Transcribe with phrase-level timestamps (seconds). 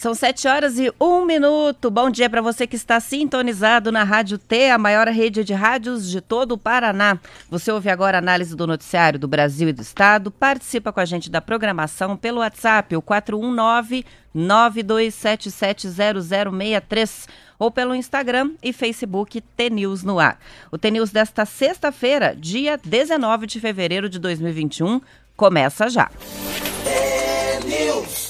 [0.00, 1.90] São sete horas e um minuto.
[1.90, 6.10] Bom dia para você que está sintonizado na Rádio T, a maior rede de rádios
[6.10, 7.18] de todo o Paraná.
[7.50, 10.30] Você ouve agora a análise do noticiário do Brasil e do Estado.
[10.30, 18.72] Participa com a gente da programação pelo WhatsApp, o 419 92770063 ou pelo Instagram e
[18.72, 20.40] Facebook T-News no ar.
[20.72, 25.02] O T-News desta sexta-feira, dia 19 de fevereiro de 2021,
[25.36, 26.10] começa já.
[26.84, 28.29] T-News.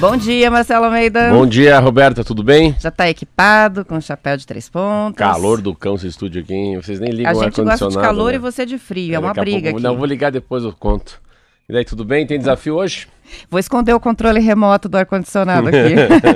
[0.00, 1.30] Bom dia, Marcelo Almeida.
[1.30, 2.74] Bom dia, Roberta, tudo bem?
[2.78, 5.16] Já está equipado, com chapéu de três pontas.
[5.16, 6.76] Calor do cão esse estúdio aqui, hein?
[6.76, 8.36] Vocês nem ligam A o gente gosta de calor né?
[8.36, 9.82] e você de frio, é, uma Daqui a briga pouco- aqui.
[9.84, 11.22] Não, vou ligar depois, eu conto.
[11.68, 12.26] E daí, tudo bem?
[12.26, 13.06] Tem desafio hoje?
[13.48, 15.94] Vou esconder o controle remoto do ar-condicionado aqui.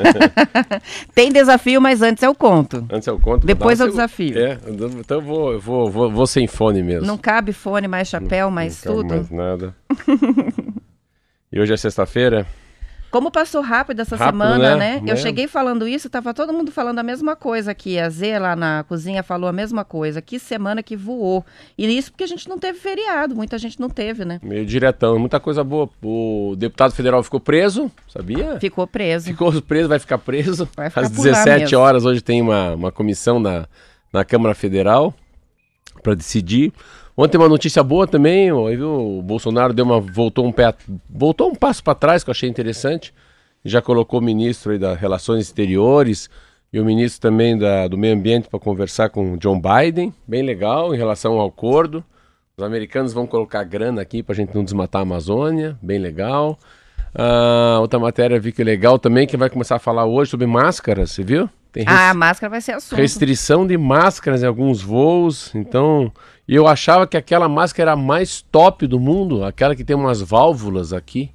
[1.14, 2.86] Tem desafio, mas antes eu conto.
[2.90, 3.46] Antes eu conto.
[3.46, 4.38] Depois é o desafio.
[4.38, 7.06] É, então eu vou, eu vou, vou, vou sem fone mesmo.
[7.06, 9.14] Não cabe fone, mais chapéu, mais Não quero tudo.
[9.14, 9.74] mais nada.
[11.52, 12.46] e hoje é sexta-feira?
[13.10, 15.00] Como passou rápido essa Rápido, semana, né?
[15.00, 15.02] né?
[15.10, 15.16] Eu É.
[15.16, 17.98] cheguei falando isso, tava todo mundo falando a mesma coisa aqui.
[17.98, 20.20] A Zê lá na cozinha falou a mesma coisa.
[20.20, 21.44] Que semana que voou.
[21.78, 24.38] E isso porque a gente não teve feriado, muita gente não teve, né?
[24.42, 25.88] Meio diretão, muita coisa boa.
[26.02, 28.58] O deputado federal ficou preso, sabia?
[28.60, 29.26] Ficou preso.
[29.26, 30.68] Ficou preso, vai ficar preso.
[30.76, 31.78] Vai ficar Às por lá 17 mesmo.
[31.78, 33.66] horas hoje tem uma, uma comissão na,
[34.12, 35.14] na Câmara Federal
[36.02, 36.72] para decidir.
[37.20, 39.18] Ontem uma notícia boa também, ó, viu?
[39.18, 40.72] o Bolsonaro deu uma, voltou, um pé,
[41.10, 43.12] voltou um passo para trás, que eu achei interessante.
[43.64, 46.30] Já colocou o ministro aí das Relações Exteriores
[46.72, 50.14] e o ministro também da, do Meio Ambiente para conversar com o John Biden.
[50.28, 52.04] Bem legal em relação ao acordo.
[52.56, 55.76] Os americanos vão colocar grana aqui para a gente não desmatar a Amazônia.
[55.82, 56.56] Bem legal.
[57.12, 61.10] Ah, outra matéria vi que legal também, que vai começar a falar hoje sobre máscaras,
[61.10, 61.50] você viu?
[61.72, 62.96] Tem Ah, a máscara vai ser assunto.
[62.96, 65.52] restrição de máscaras em alguns voos.
[65.54, 66.12] Então,
[66.48, 69.94] e eu achava que aquela máscara era a mais top do mundo, aquela que tem
[69.94, 71.30] umas válvulas aqui,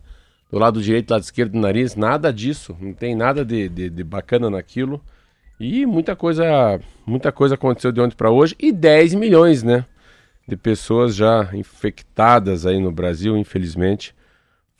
[0.51, 1.95] do lado direito, do lado esquerdo do nariz.
[1.95, 4.99] Nada disso, não tem nada de, de, de bacana naquilo.
[5.59, 8.55] E muita coisa, muita coisa aconteceu de ontem para hoje.
[8.59, 9.85] E 10 milhões, né?
[10.47, 14.15] De pessoas já infectadas aí no Brasil, infelizmente.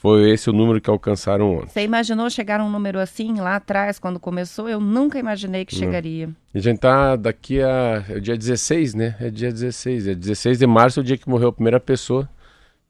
[0.03, 1.69] Foi esse o número que alcançaram ontem.
[1.69, 4.68] Você imaginou chegar um número assim lá atrás, quando começou?
[4.68, 6.30] Eu nunca imaginei que chegaria.
[6.53, 8.03] E a gente tá daqui a.
[8.09, 9.16] É dia 16, né?
[9.22, 10.09] É dia 16.
[10.09, 12.28] É 16 de março, o dia que morreu a primeira pessoa.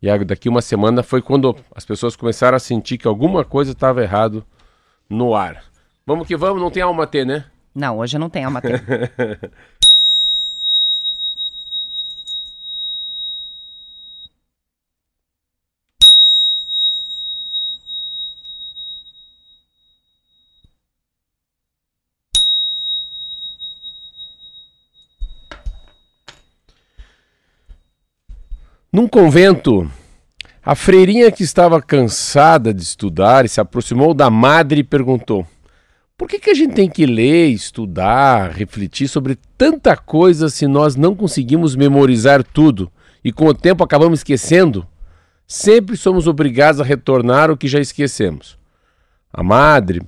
[0.01, 4.01] E daqui uma semana foi quando as pessoas começaram a sentir que alguma coisa estava
[4.01, 4.43] errado
[5.07, 5.63] no ar.
[6.07, 7.45] Vamos que vamos, não tem alma T, né?
[7.75, 8.83] Não, hoje não tem alma tempo.
[28.93, 29.89] Num convento,
[30.63, 35.47] a freirinha que estava cansada de estudar se aproximou da madre e perguntou:
[36.15, 40.95] Por que, que a gente tem que ler, estudar, refletir sobre tanta coisa se nós
[40.95, 42.91] não conseguimos memorizar tudo
[43.25, 44.85] e com o tempo acabamos esquecendo?
[45.47, 48.59] Sempre somos obrigados a retornar o que já esquecemos.
[49.33, 50.03] A madre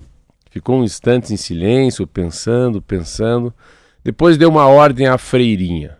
[0.51, 3.51] ficou um instante em silêncio, pensando, pensando.
[4.03, 5.97] Depois deu uma ordem à freirinha: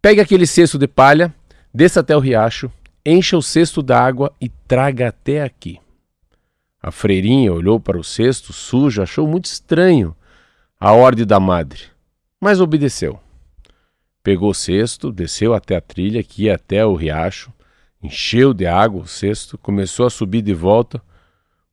[0.00, 1.34] Pegue aquele cesto de palha,
[1.74, 2.70] desça até o riacho,
[3.04, 5.80] encha o cesto d'água e traga até aqui.
[6.80, 10.14] A freirinha olhou para o cesto sujo, achou muito estranho
[10.78, 11.80] a ordem da madre,
[12.40, 13.18] mas obedeceu.
[14.22, 17.52] Pegou o cesto, desceu até a trilha que ia até o riacho,
[18.02, 21.02] encheu de água o cesto, começou a subir de volta.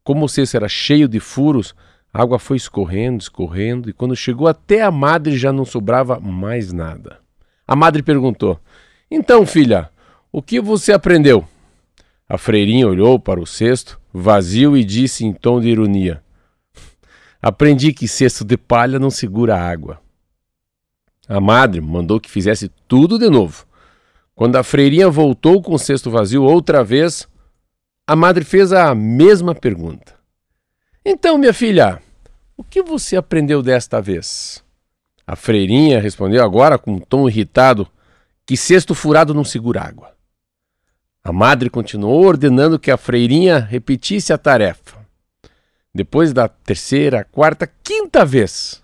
[0.04, 1.76] Como o cesto era cheio de furos,
[2.14, 6.74] a água foi escorrendo, escorrendo, e quando chegou até a madre já não sobrava mais
[6.74, 7.20] nada.
[7.68, 8.60] A madre perguntou:
[9.10, 9.91] Então, filha,
[10.32, 11.46] o que você aprendeu?
[12.28, 16.24] A freirinha olhou para o cesto, vazio, e disse em tom de ironia:
[17.42, 20.00] Aprendi que cesto de palha não segura água.
[21.28, 23.66] A madre mandou que fizesse tudo de novo.
[24.34, 27.28] Quando a freirinha voltou com o cesto vazio outra vez,
[28.08, 30.16] a madre fez a mesma pergunta.
[31.06, 32.02] Então, minha filha,
[32.58, 34.64] O que você aprendeu desta vez?
[35.26, 37.88] A freirinha respondeu agora com um tom irritado
[38.46, 40.14] que cesto furado não segura água.
[41.24, 44.98] A madre continuou ordenando que a freirinha repetisse a tarefa.
[45.94, 48.84] Depois da terceira, quarta, quinta vez,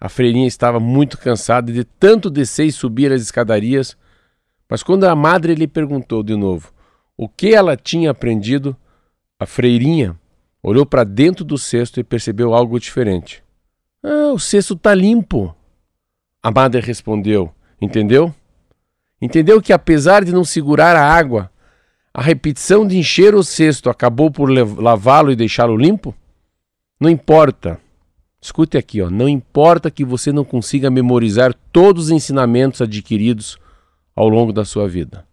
[0.00, 3.96] a freirinha estava muito cansada de tanto descer e subir as escadarias,
[4.68, 6.72] mas quando a madre lhe perguntou de novo
[7.16, 8.76] o que ela tinha aprendido,
[9.38, 10.18] a freirinha
[10.62, 13.44] olhou para dentro do cesto e percebeu algo diferente.
[14.02, 15.54] Ah, o cesto está limpo.
[16.42, 18.34] A madre respondeu: Entendeu?
[19.20, 21.50] Entendeu que apesar de não segurar a água,
[22.12, 26.14] a repetição de encher o cesto acabou por lavá-lo e deixá-lo limpo?
[26.98, 27.80] Não importa.
[28.40, 33.58] Escute aqui, ó, não importa que você não consiga memorizar todos os ensinamentos adquiridos
[34.16, 35.26] ao longo da sua vida.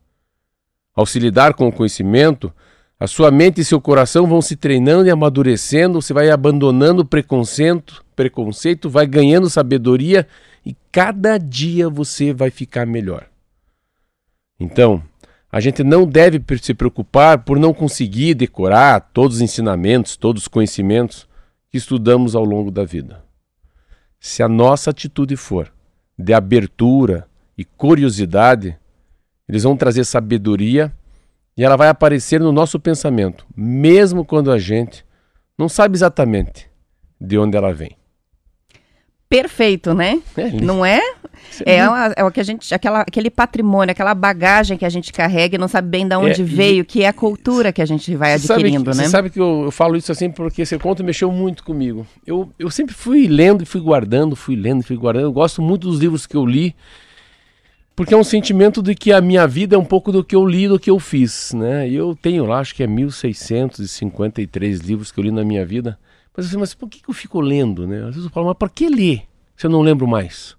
[0.94, 2.52] Ao se lidar com o conhecimento,
[3.00, 7.06] a sua mente e seu coração vão se treinando e amadurecendo, você vai abandonando o
[7.06, 10.28] preconceito, preconceito, vai ganhando sabedoria
[10.66, 13.28] e cada dia você vai ficar melhor.
[14.60, 15.02] Então,
[15.52, 20.48] a gente não deve se preocupar por não conseguir decorar todos os ensinamentos, todos os
[20.48, 21.28] conhecimentos
[21.70, 23.24] que estudamos ao longo da vida.
[24.20, 25.72] Se a nossa atitude for
[26.18, 27.28] de abertura
[27.58, 28.78] e curiosidade,
[29.48, 30.94] eles vão trazer sabedoria
[31.56, 35.06] e ela vai aparecer no nosso pensamento, mesmo quando a gente
[35.58, 36.70] não sabe exatamente
[37.20, 37.97] de onde ela vem
[39.30, 40.22] perfeito, né?
[40.36, 41.02] É, não é?
[41.66, 45.12] É, uma, é o que a gente, aquela, aquele patrimônio, aquela bagagem que a gente
[45.12, 46.86] carrega e não sabe bem de onde é, veio, e...
[46.86, 49.04] que é a cultura que a gente vai adquirindo, sabe, né?
[49.04, 52.06] Você sabe que eu, eu, falo isso assim porque esse conto mexeu muito comigo.
[52.26, 55.26] Eu, eu sempre fui lendo e fui guardando, fui lendo e fui guardando.
[55.26, 56.76] Eu gosto muito dos livros que eu li,
[57.96, 60.46] porque é um sentimento de que a minha vida é um pouco do que eu
[60.46, 61.88] li, do que eu fiz, né?
[61.88, 65.98] E eu tenho lá, acho que é 1653 livros que eu li na minha vida.
[66.38, 67.98] Mas assim, mas por que, eu fico lendo, né?
[68.02, 69.24] Às vezes eu falo, mas para que ler?
[69.56, 70.56] Se eu não lembro mais.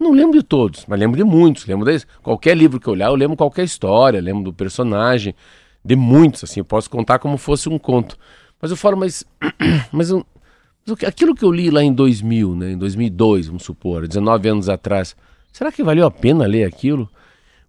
[0.00, 1.66] Não lembro de todos, mas lembro de muitos.
[1.66, 5.34] Lembro de qualquer livro que eu olhar, eu lembro qualquer história, lembro do personagem,
[5.84, 8.16] de muitos, assim, eu posso contar como fosse um conto.
[8.60, 9.24] Mas eu falo, mas,
[9.92, 10.24] mas, eu,
[11.06, 15.14] aquilo que eu li lá em 2000, né, em 2002, vamos supor, 19 anos atrás,
[15.52, 17.10] será que valeu a pena ler aquilo?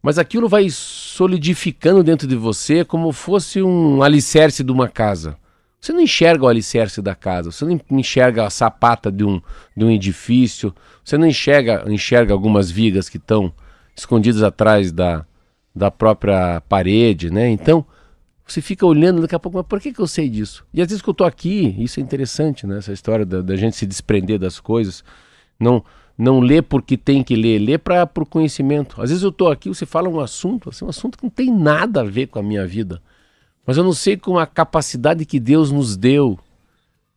[0.02, 5.38] Mas aquilo vai solidificando dentro de você como fosse um alicerce de uma casa.
[5.86, 9.40] Você não enxerga o alicerce da casa, você não enxerga a sapata de um,
[9.78, 10.74] de um edifício,
[11.04, 13.54] você não enxerga, enxerga algumas vigas que estão
[13.96, 15.24] escondidas atrás da,
[15.76, 17.52] da própria parede, né?
[17.52, 17.86] Então,
[18.48, 20.66] você fica olhando daqui a pouco, mas por que, que eu sei disso?
[20.74, 22.80] E às vezes que eu estou aqui, isso é interessante, né?
[22.80, 25.04] Essa história da, da, gente se desprender das coisas,
[25.60, 25.84] não
[26.18, 29.00] não ler porque tem que ler, ler para o conhecimento.
[29.00, 31.54] Às vezes eu estou aqui, você fala um assunto, assim, um assunto que não tem
[31.56, 33.00] nada a ver com a minha vida.
[33.66, 36.38] Mas eu não sei com a capacidade que Deus nos deu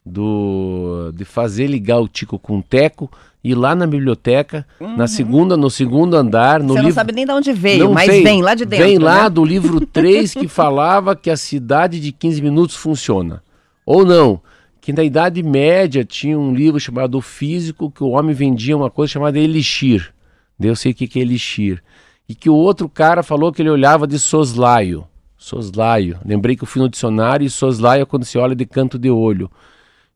[0.04, 3.10] do de fazer ligar o Tico com o Teco
[3.42, 4.96] ir lá na biblioteca, uhum.
[4.96, 6.88] na segunda, no segundo andar, no Você livro...
[6.88, 8.22] não sabe nem de onde veio, não mas sei.
[8.22, 8.86] vem lá de dentro.
[8.86, 9.30] Vem lá né?
[9.30, 13.42] do livro 3 que falava que a cidade de 15 minutos funciona.
[13.86, 14.40] Ou não,
[14.80, 19.12] que na Idade Média tinha um livro chamado Físico que o homem vendia uma coisa
[19.12, 20.12] chamada elixir.
[20.60, 21.82] Eu sei o que é elixir.
[22.28, 25.06] E que o outro cara falou que ele olhava de soslaio.
[25.38, 26.18] Soslaio.
[26.24, 29.08] Lembrei que eu fui no dicionário e soslaio é quando se olha de canto de
[29.08, 29.48] olho.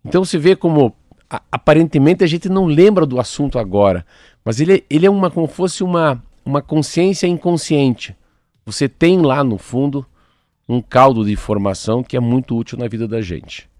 [0.05, 0.95] Então se vê como
[1.31, 4.05] a, aparentemente a gente não lembra do assunto agora,
[4.45, 8.17] mas ele, ele é uma como fosse uma, uma consciência inconsciente.
[8.67, 10.05] Você tem lá no fundo
[10.69, 13.71] um caldo de informação que é muito útil na vida da gente.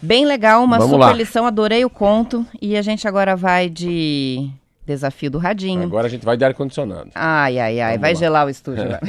[0.00, 1.12] Bem legal, uma Vamos super lá.
[1.12, 2.44] lição, adorei o conto.
[2.60, 4.50] E a gente agora vai de
[4.84, 5.84] Desafio do Radinho.
[5.84, 7.10] Agora a gente vai de ar-condicionado.
[7.14, 8.18] Ai, ai, ai, Vamos vai lá.
[8.18, 8.84] gelar o estúdio.
[8.84, 9.00] É.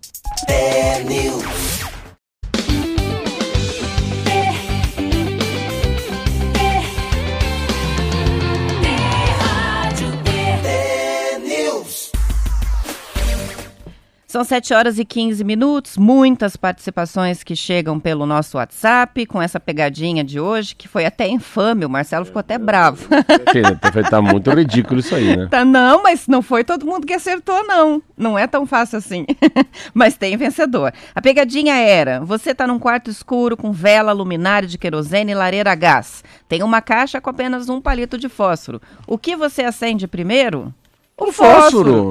[14.36, 19.62] São 7 horas e 15 minutos, muitas participações que chegam pelo nosso WhatsApp com essa
[19.62, 23.08] pegadinha de hoje, que foi até infame, o Marcelo ficou até bravo.
[24.12, 25.48] tá muito ridículo isso aí, né?
[25.50, 28.04] Tá, não, mas não foi todo mundo que acertou, não.
[28.18, 29.26] Não é tão fácil assim.
[29.96, 30.92] mas tem vencedor.
[31.16, 35.72] A pegadinha era: você tá num quarto escuro com vela, luminária de querosene e lareira
[35.72, 36.26] a gás.
[36.50, 38.82] Tem uma caixa com apenas um palito de fósforo.
[39.08, 40.74] O que você acende primeiro?
[41.18, 42.10] O fósforo!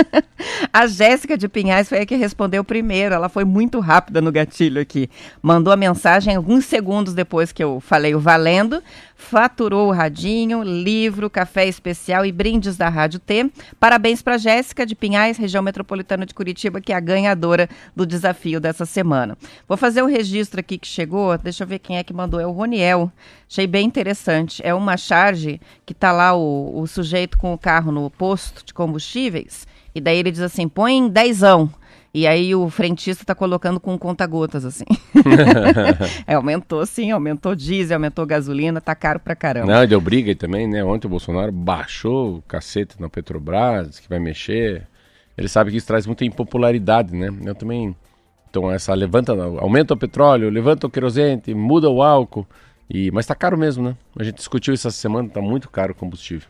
[0.72, 3.14] a Jéssica de Pinhais foi a que respondeu primeiro.
[3.14, 5.10] Ela foi muito rápida no gatilho aqui.
[5.42, 8.82] Mandou a mensagem alguns segundos depois que eu falei o valendo
[9.20, 13.50] faturou o radinho, livro, café especial e brindes da Rádio T.
[13.78, 18.58] Parabéns para Jéssica de Pinhais, região metropolitana de Curitiba, que é a ganhadora do desafio
[18.58, 19.36] dessa semana.
[19.68, 22.40] Vou fazer o um registro aqui que chegou, deixa eu ver quem é que mandou,
[22.40, 23.12] é o Roniel.
[23.48, 24.62] Achei bem interessante.
[24.64, 28.72] É uma charge que tá lá o, o sujeito com o carro no posto de
[28.72, 31.70] combustíveis, e daí ele diz assim: põe dezão.
[32.12, 34.84] E aí o frentista está colocando com conta-gotas, assim.
[36.26, 39.72] é, aumentou sim, aumentou diesel, aumentou gasolina, tá caro pra caramba.
[39.72, 40.82] Não, deu briga aí também, né?
[40.82, 44.88] Ontem o Bolsonaro baixou o cacete na Petrobras, que vai mexer.
[45.38, 47.32] Ele sabe que isso traz muita impopularidade, né?
[47.44, 47.94] Eu também.
[48.50, 52.44] Então, essa levanta, aumenta o petróleo, levanta o querosene, muda o álcool.
[52.92, 53.96] E, mas tá caro mesmo, né?
[54.18, 56.48] A gente discutiu isso essa semana, tá muito caro o combustível.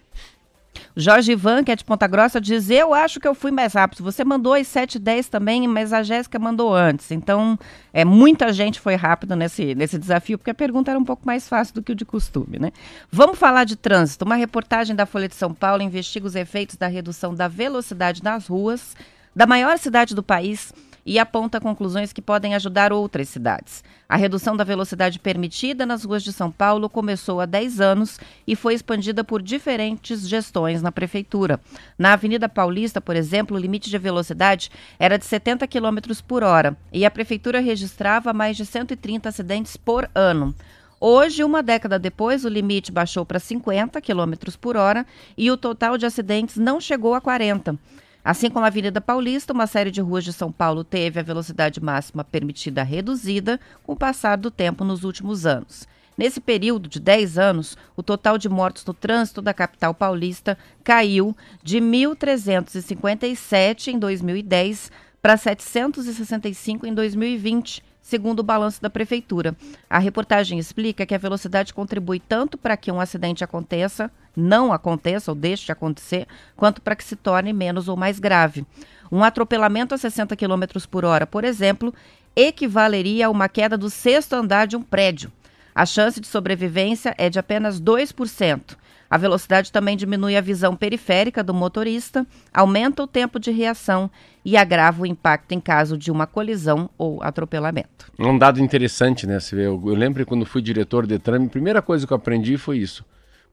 [0.97, 4.03] Jorge Ivan, que é de Ponta Grossa, diz: Eu acho que eu fui mais rápido.
[4.03, 7.11] Você mandou às 7h10 também, mas a Jéssica mandou antes.
[7.11, 7.59] Então,
[7.93, 11.49] é, muita gente foi rápido nesse, nesse desafio, porque a pergunta era um pouco mais
[11.49, 12.73] fácil do que o de costume, né?
[13.11, 14.25] Vamos falar de trânsito.
[14.25, 18.47] Uma reportagem da Folha de São Paulo investiga os efeitos da redução da velocidade nas
[18.47, 18.97] ruas
[19.35, 20.73] da maior cidade do país
[21.05, 23.83] e aponta conclusões que podem ajudar outras cidades.
[24.11, 28.57] A redução da velocidade permitida nas ruas de São Paulo começou há 10 anos e
[28.57, 31.61] foi expandida por diferentes gestões na prefeitura.
[31.97, 36.77] Na Avenida Paulista, por exemplo, o limite de velocidade era de 70 km por hora
[36.93, 40.53] e a prefeitura registrava mais de 130 acidentes por ano.
[40.99, 45.07] Hoje, uma década depois, o limite baixou para 50 km por hora
[45.39, 47.79] e o total de acidentes não chegou a 40.
[48.25, 51.83] Assim como a Avenida Paulista, uma série de ruas de São Paulo teve a velocidade
[51.83, 55.89] máxima permitida reduzida com o passar do tempo nos últimos anos.
[56.19, 61.35] Nesse período de 10 anos, o total de mortos no trânsito da capital paulista caiu
[61.63, 69.57] de 1.357 em 2010 para 765 em 2020, segundo o balanço da Prefeitura.
[69.89, 75.31] A reportagem explica que a velocidade contribui tanto para que um acidente aconteça, não aconteça
[75.31, 76.27] ou deixe de acontecer,
[76.57, 78.67] quanto para que se torne menos ou mais grave.
[79.13, 81.95] Um atropelamento a 60 km por hora, por exemplo,
[82.35, 85.31] equivaleria a uma queda do sexto andar de um prédio.
[85.73, 88.77] A chance de sobrevivência é de apenas 2%.
[89.11, 92.25] A velocidade também diminui a visão periférica do motorista,
[92.55, 94.09] aumenta o tempo de reação
[94.45, 98.13] e agrava o impacto em caso de uma colisão ou atropelamento.
[98.17, 99.39] Um dado interessante, né?
[99.53, 103.05] Eu, lembro quando fui diretor de trânsito, a primeira coisa que eu aprendi foi isso.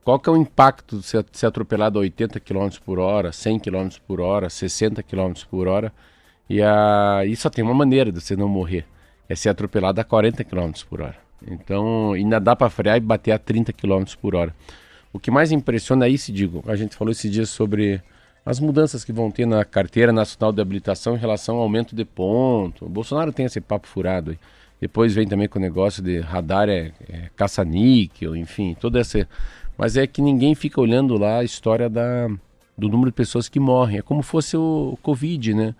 [0.04, 3.88] Qual que é o impacto de ser atropelado a 80 km por hora, 100 km
[4.06, 5.92] por hora, 60 km por hora?
[6.48, 8.86] E, a, e só tem uma maneira de você não morrer,
[9.28, 11.16] é ser atropelado a 40 km por hora.
[11.46, 14.54] Então, ainda dá para frear e bater a 30 km por hora.
[15.12, 18.02] O que mais impressiona é isso, digo, a gente falou esses dias sobre
[18.44, 22.04] as mudanças que vão ter na carteira nacional de habilitação em relação ao aumento de
[22.04, 22.86] ponto.
[22.86, 24.38] O Bolsonaro tem esse papo furado aí.
[24.80, 29.28] Depois vem também com o negócio de radar é, é caça-níquel, enfim, toda essa.
[29.76, 32.28] Mas é que ninguém fica olhando lá a história da,
[32.76, 33.98] do número de pessoas que morrem.
[33.98, 35.74] É como fosse o Covid, né?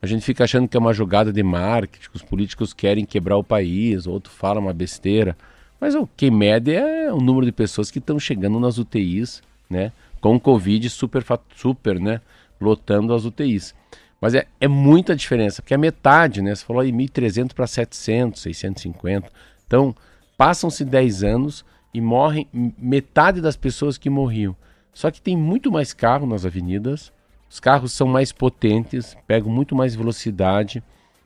[0.00, 3.36] A gente fica achando que é uma jogada de marketing, que os políticos querem quebrar
[3.36, 5.36] o país, outro fala uma besteira.
[5.84, 9.92] Mas o que mede é o número de pessoas que estão chegando nas UTIs, né?
[10.18, 11.22] Com Covid super,
[11.54, 12.22] super, né?
[12.58, 13.74] Lotando as UTIs.
[14.18, 16.54] Mas é, é muita diferença, porque é metade, né?
[16.54, 19.30] Você falou aí 1.300 para 700, 650.
[19.66, 19.94] Então,
[20.38, 22.48] passam-se 10 anos e morrem
[22.78, 24.56] metade das pessoas que morriam.
[24.90, 27.12] Só que tem muito mais carro nas avenidas,
[27.50, 30.82] os carros são mais potentes, pegam muito mais velocidade.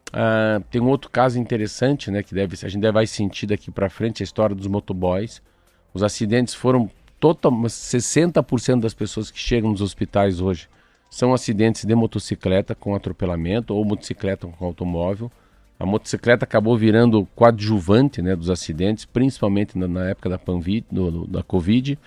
[0.09, 3.71] Uh, tem um outro caso interessante, né, que deve, a gente deve vai sentir daqui
[3.71, 5.43] para frente, a história dos motoboys.
[5.93, 10.69] Os acidentes foram total, 60% das pessoas que chegam nos hospitais hoje
[11.11, 15.31] são acidentes de motocicleta com atropelamento ou motocicleta com automóvel.
[15.79, 21.11] A motocicleta acabou virando coadjuvante né, dos acidentes, principalmente na, na época da, Panvi, do,
[21.11, 21.99] do, da Covid.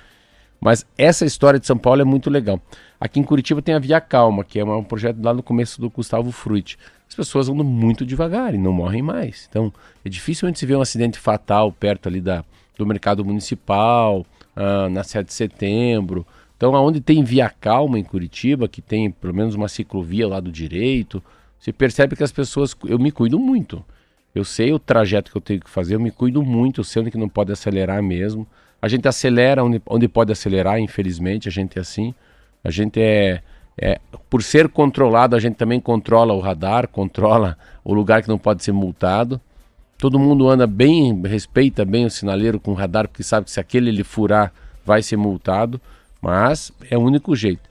[0.60, 2.62] Mas essa história de São Paulo é muito legal.
[3.00, 5.90] Aqui em Curitiba tem a Via Calma, que é um projeto lá no começo do
[5.90, 6.78] Gustavo Fruit.
[7.12, 9.46] As pessoas andam muito devagar e não morrem mais.
[9.50, 9.72] Então,
[10.04, 12.46] é dificilmente se ver um acidente fatal perto ali da,
[12.78, 14.26] do mercado municipal,
[14.56, 16.26] ah, na 7 de setembro.
[16.56, 20.50] Então, aonde tem Via Calma em Curitiba, que tem pelo menos uma ciclovia lá do
[20.50, 21.22] direito,
[21.60, 22.74] você percebe que as pessoas.
[22.86, 23.84] Eu me cuido muito.
[24.34, 27.02] Eu sei o trajeto que eu tenho que fazer, eu me cuido muito, eu sei
[27.02, 28.48] onde que não pode acelerar mesmo.
[28.82, 32.16] A gente acelera onde, onde pode acelerar, infelizmente, a gente é assim.
[32.64, 33.44] A gente é,
[33.78, 34.00] é,
[34.30, 38.64] por ser controlado, a gente também controla o radar, controla o lugar que não pode
[38.64, 39.40] ser multado.
[39.98, 43.60] Todo mundo anda bem, respeita bem o sinaleiro com o radar, porque sabe que se
[43.60, 44.52] aquele ele furar,
[44.86, 45.80] vai ser multado.
[46.22, 47.70] Mas é o único jeito.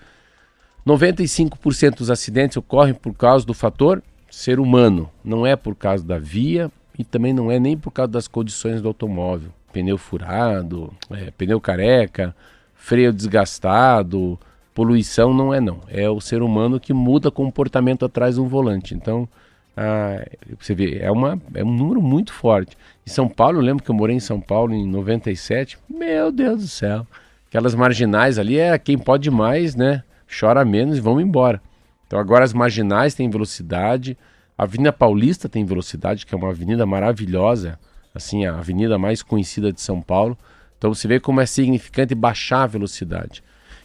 [0.87, 6.19] 95% dos acidentes ocorrem por causa do fator ser humano, não é por causa da
[6.19, 9.50] via e também não é nem por causa das condições do automóvel.
[9.73, 12.35] Pneu furado, é, pneu careca,
[12.75, 14.38] freio desgastado,
[14.74, 15.80] poluição não é não.
[15.88, 18.94] É o ser humano que muda comportamento atrás um volante.
[18.94, 19.28] Então,
[19.76, 20.24] ah,
[20.58, 22.76] você vê, é, uma, é um número muito forte.
[23.06, 25.78] Em São Paulo, eu lembro que eu morei em São Paulo em 97.
[25.88, 27.06] Meu Deus do céu.
[27.48, 30.04] Aquelas marginais ali é quem pode mais, né?
[30.38, 31.60] Chora menos e vão embora.
[32.06, 34.16] Então agora as marginais têm velocidade.
[34.56, 37.78] A Avenida Paulista tem velocidade, que é uma avenida maravilhosa.
[38.14, 40.36] Assim, a avenida mais conhecida de São Paulo.
[40.76, 43.42] Então você vê como é significante baixar a velocidade.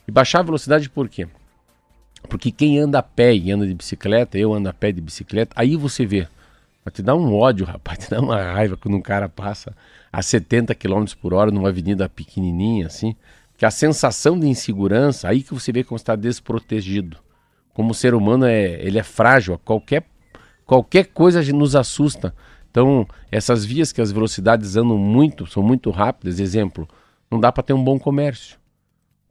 [0.07, 1.27] E baixar a velocidade por quê?
[2.27, 5.53] Porque quem anda a pé e anda de bicicleta, eu ando a pé de bicicleta,
[5.55, 6.27] aí você vê.
[6.83, 9.75] Vai te dar um ódio, rapaz, te dá uma raiva quando um cara passa
[10.11, 13.15] a 70 km por hora numa avenida pequenininha, assim.
[13.57, 17.17] Que a sensação de insegurança, aí que você vê como está desprotegido.
[17.73, 20.05] Como o ser humano é, ele é frágil, qualquer,
[20.65, 22.33] qualquer coisa nos assusta.
[22.69, 26.87] Então, essas vias que as velocidades andam muito, são muito rápidas, exemplo,
[27.31, 28.57] não dá para ter um bom comércio.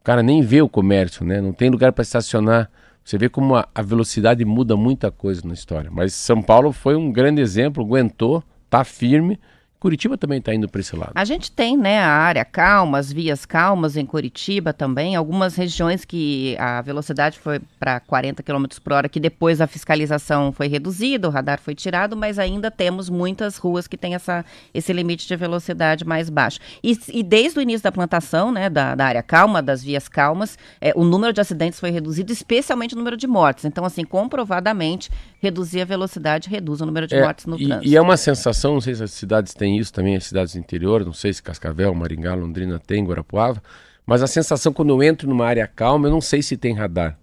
[0.05, 1.41] O cara nem vê o comércio, né?
[1.41, 2.71] Não tem lugar para estacionar.
[3.03, 5.91] Você vê como a, a, velocidade muda muita coisa na história.
[5.91, 9.41] Mas São Paulo foi um grande exemplo, aguentou, tá firme
[9.85, 11.13] Curitiba também está indo para esse lado.
[11.15, 16.07] A gente tem, né, a área calma, as vias calmas em Curitiba também, algumas regiões
[16.07, 21.29] que a velocidade foi para 40 km por hora, que depois a fiscalização foi reduzida,
[21.29, 24.43] o radar foi tirado, mas ainda temos muitas ruas que têm essa,
[24.73, 26.61] esse limite de velocidade mais baixo.
[26.83, 30.57] E, e desde o início da plantação, né, da, da área calma, das vias calmas,
[30.81, 33.67] é, o número de acidentes foi reduzido, especialmente o número de mortes.
[33.67, 35.11] Então, assim, comprovadamente,
[35.43, 37.87] reduzir a velocidade reduz o número de é, mortes no e, trânsito.
[37.87, 40.59] E é uma sensação, não sei se as cidades têm isso também, as cidades do
[40.59, 43.63] interior, não sei se Cascavel, Maringá, Londrina tem, Guarapuava,
[44.07, 47.19] mas a sensação quando eu entro numa área calma, eu não sei se tem radar,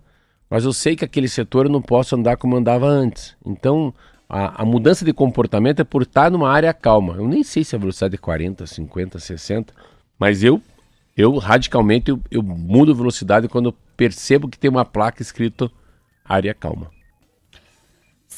[0.49, 3.35] mas eu sei que aquele setor eu não posso andar como andava antes.
[3.45, 3.93] Então,
[4.27, 7.15] a, a mudança de comportamento é por estar numa área calma.
[7.15, 9.73] Eu nem sei se a velocidade é 40, 50, 60,
[10.17, 10.61] mas eu,
[11.15, 15.71] eu radicalmente, eu, eu mudo velocidade quando eu percebo que tem uma placa escrito
[16.25, 16.89] área calma.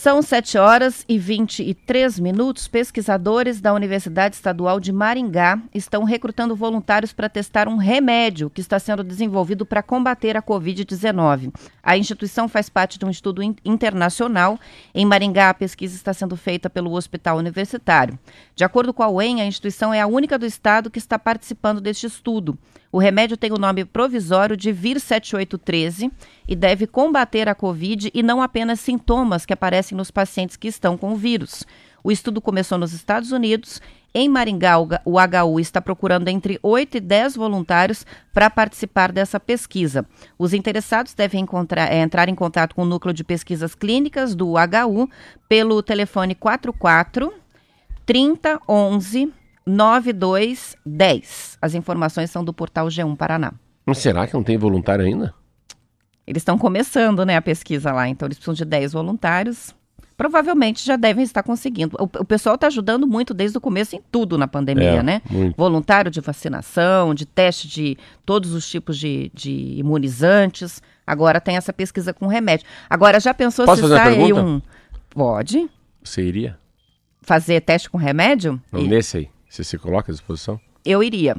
[0.03, 2.67] São 7 horas e 23 minutos.
[2.67, 8.77] Pesquisadores da Universidade Estadual de Maringá estão recrutando voluntários para testar um remédio que está
[8.79, 11.53] sendo desenvolvido para combater a Covid-19.
[11.81, 14.59] A instituição faz parte de um estudo internacional.
[14.93, 18.19] Em Maringá, a pesquisa está sendo feita pelo Hospital Universitário.
[18.57, 21.79] De acordo com a UEM, a instituição é a única do estado que está participando
[21.79, 22.59] deste estudo.
[22.93, 26.11] O remédio tem o nome provisório de Vir 7813
[26.47, 30.95] e deve combater a Covid e não apenas sintomas que aparecem nos pacientes que estão
[30.95, 31.65] com o vírus.
[32.03, 33.81] O estudo começou nos Estados Unidos.
[34.13, 40.05] Em Maringá, o HU está procurando entre 8 e 10 voluntários para participar dessa pesquisa.
[40.37, 41.47] Os interessados devem
[41.89, 45.09] é, entrar em contato com o Núcleo de Pesquisas Clínicas do HU
[45.49, 47.33] pelo telefone 44
[48.05, 49.33] 3011
[49.65, 51.57] 9210.
[51.61, 53.53] As informações são do portal G1 Paraná.
[53.85, 55.33] Mas será que não tem voluntário ainda?
[56.25, 59.75] Eles estão começando, né, a pesquisa lá, então eles precisam de 10 voluntários.
[60.15, 61.97] Provavelmente já devem estar conseguindo.
[61.99, 65.21] O, o pessoal está ajudando muito desde o começo em tudo na pandemia, é, né?
[65.29, 65.57] Muito.
[65.57, 70.81] Voluntário de vacinação, de teste de todos os tipos de, de imunizantes.
[71.05, 72.65] Agora tem essa pesquisa com remédio.
[72.89, 74.61] Agora, já pensou Posso se sai aí um.
[75.09, 75.69] Pode.
[76.03, 76.57] Você iria?
[77.21, 78.61] Fazer teste com remédio?
[78.71, 78.87] Não, e...
[78.87, 79.29] nesse aí.
[79.53, 80.59] Você se coloca à disposição?
[80.83, 81.37] Eu iria.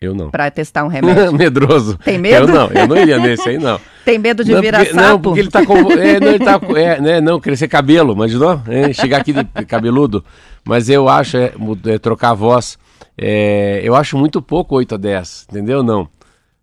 [0.00, 0.30] Eu não.
[0.30, 1.30] Pra testar um remédio.
[1.34, 1.98] Medroso.
[1.98, 2.48] Tem medo?
[2.48, 3.78] Eu não, eu não iria nesse aí, não.
[4.02, 5.06] Tem medo de não, virar porque, sapo?
[5.06, 5.92] Não, porque ele tá com.
[5.92, 8.62] É, não, ele tá é, né, não, crescer cabelo, imaginou?
[8.66, 10.24] É, chegar aqui de cabeludo.
[10.64, 11.52] Mas eu acho, é,
[11.84, 12.78] é, trocar a voz,
[13.18, 15.82] é, eu acho muito pouco 8 a 10, entendeu?
[15.82, 16.08] Não.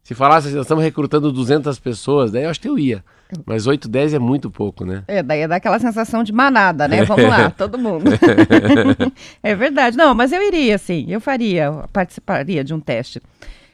[0.01, 3.03] Se falasse assim, nós estamos recrutando 200 pessoas, daí eu acho que eu ia.
[3.45, 5.03] Mas 8, 10 é muito pouco, né?
[5.07, 7.03] É, daí é daquela sensação de manada, né?
[7.03, 8.05] Vamos lá, todo mundo.
[9.43, 9.95] é verdade.
[9.95, 11.05] Não, mas eu iria, sim.
[11.07, 13.21] Eu faria, participaria de um teste.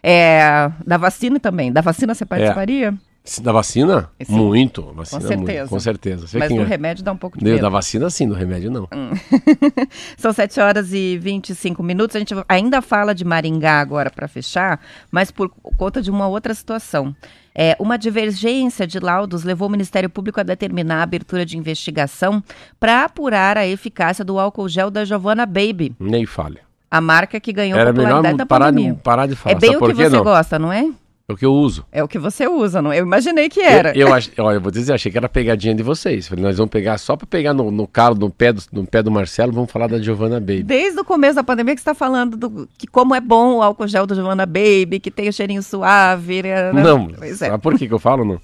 [0.04, 1.72] É, da vacina também.
[1.72, 2.92] Da vacina você participaria?
[2.92, 3.00] Se
[3.42, 4.10] Da vacina?
[4.24, 4.34] Sim.
[4.36, 4.84] Muito.
[4.94, 5.70] Vacina, Com muito, certeza.
[5.70, 6.28] com certeza.
[6.28, 6.66] Sei Mas quem do é.
[6.68, 7.60] remédio dá um pouco de medo.
[7.62, 8.88] Da vacina sim, do remédio não.
[10.18, 12.16] São 7 horas e 25 minutos.
[12.16, 14.80] A gente ainda fala de Maringá agora para fechar,
[15.12, 17.16] mas por conta de uma outra situação.
[17.58, 22.44] É, uma divergência de laudos levou o Ministério Público a determinar a abertura de investigação
[22.80, 26.60] para apurar a eficácia do álcool gel da Giovanna Baby, Nem fale.
[26.92, 29.00] a marca que ganhou Era melhor popularidade da parar de, pandemia.
[29.02, 29.56] parar de falar.
[29.56, 30.24] É bem Sabe o que você não?
[30.24, 30.92] gosta, não é?
[31.28, 31.84] É o que eu uso.
[31.92, 32.94] É o que você usa, não?
[32.94, 33.98] Eu imaginei que era.
[33.98, 36.28] Eu, eu, ach- olha, eu vou dizer, achei que era pegadinha de vocês.
[36.28, 39.02] Falei, nós vamos pegar só pra pegar no, no calo, no pé, do, no pé
[39.02, 40.62] do Marcelo, vamos falar da Giovanna Baby.
[40.62, 43.62] Desde o começo da pandemia que você está falando do, que como é bom o
[43.64, 46.44] álcool gel do Giovanna Baby, que tem o cheirinho suave.
[46.44, 46.72] né?
[46.72, 47.48] Não, Pois é.
[47.48, 47.50] Hum.
[47.52, 48.24] sabe por que, que eu falo?
[48.24, 48.40] Não?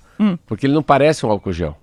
[0.48, 1.78] Porque ele não parece um álcool gel.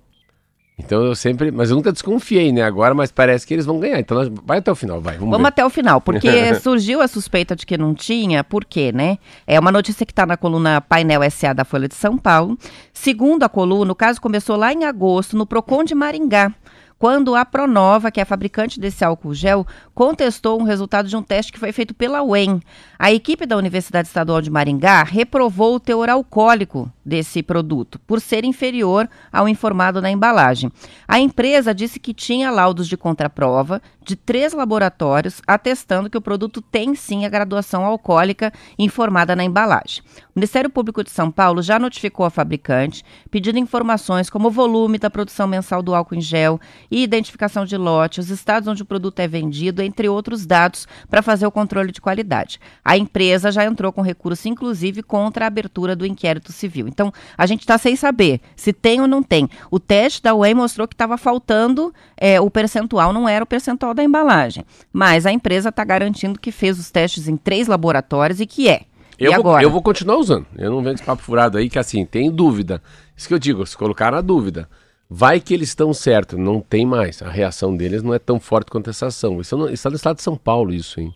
[0.79, 1.51] Então eu sempre.
[1.51, 2.63] Mas eu nunca desconfiei, né?
[2.63, 3.99] Agora, mas parece que eles vão ganhar.
[3.99, 5.15] Então nós- vai até o final, vai.
[5.17, 6.27] Vamos, Vamos até o final, porque
[6.61, 9.17] surgiu a suspeita de que não tinha, por quê, né?
[9.45, 12.57] É uma notícia que está na coluna Painel SA da Folha de São Paulo.
[12.93, 16.51] Segundo a coluna, o caso começou lá em agosto, no Procon de Maringá,
[16.97, 19.65] quando a Pronova, que é a fabricante desse álcool gel,
[19.99, 22.61] contestou um resultado de um teste que foi feito pela UEM.
[22.97, 28.45] A equipe da Universidade Estadual de Maringá reprovou o teor alcoólico desse produto, por ser
[28.45, 30.71] inferior ao informado na embalagem.
[31.05, 36.61] A empresa disse que tinha laudos de contraprova de três laboratórios atestando que o produto
[36.61, 40.01] tem sim a graduação alcoólica informada na embalagem.
[40.35, 44.97] O Ministério Público de São Paulo já notificou a fabricante, pedindo informações como o volume
[44.97, 46.59] da produção mensal do álcool em gel
[46.89, 51.21] e identificação de lote, os estados onde o produto é vendido, entre outros dados, para
[51.21, 52.59] fazer o controle de qualidade.
[52.85, 56.87] A empresa já entrou com recurso, inclusive, contra a abertura do inquérito civil.
[56.87, 59.49] Então, a gente está sem saber se tem ou não tem.
[59.69, 63.93] O teste da UEM mostrou que estava faltando é, o percentual, não era o percentual
[63.93, 64.63] da embalagem.
[64.93, 68.83] Mas a empresa está garantindo que fez os testes em três laboratórios e que é.
[69.17, 69.63] Eu vou, agora?
[69.63, 70.45] eu vou continuar usando.
[70.57, 72.81] Eu não vendo esse papo furado aí, que assim, tem dúvida.
[73.17, 74.69] Isso que eu digo, se colocar na dúvida.
[75.09, 77.21] Vai que eles estão certos, não tem mais.
[77.21, 79.41] A reação deles não é tão forte quanto essa ação.
[79.41, 81.13] Isso não- está no estado de São Paulo, isso, hein?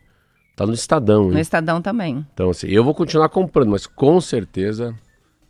[0.56, 1.39] Tá no Estadão, No hein?
[1.41, 2.25] Estadão também.
[2.34, 4.95] Então, assim, eu vou continuar comprando, mas com certeza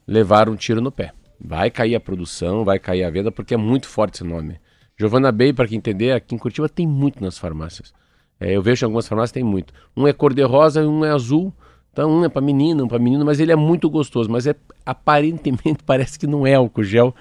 [0.07, 1.11] levaram um tiro no pé.
[1.39, 4.59] Vai cair a produção, vai cair a venda, porque é muito forte esse nome.
[4.97, 7.93] Giovanna Bay, para quem entender, aqui em Curitiba tem muito nas farmácias.
[8.39, 9.73] É, eu vejo em algumas farmácias tem muito.
[9.95, 11.53] Um é cor-de-rosa e um é azul.
[11.91, 14.29] Então, um é para menina, um para menino, mas ele é muito gostoso.
[14.29, 17.13] Mas é aparentemente parece que não é álcool gel,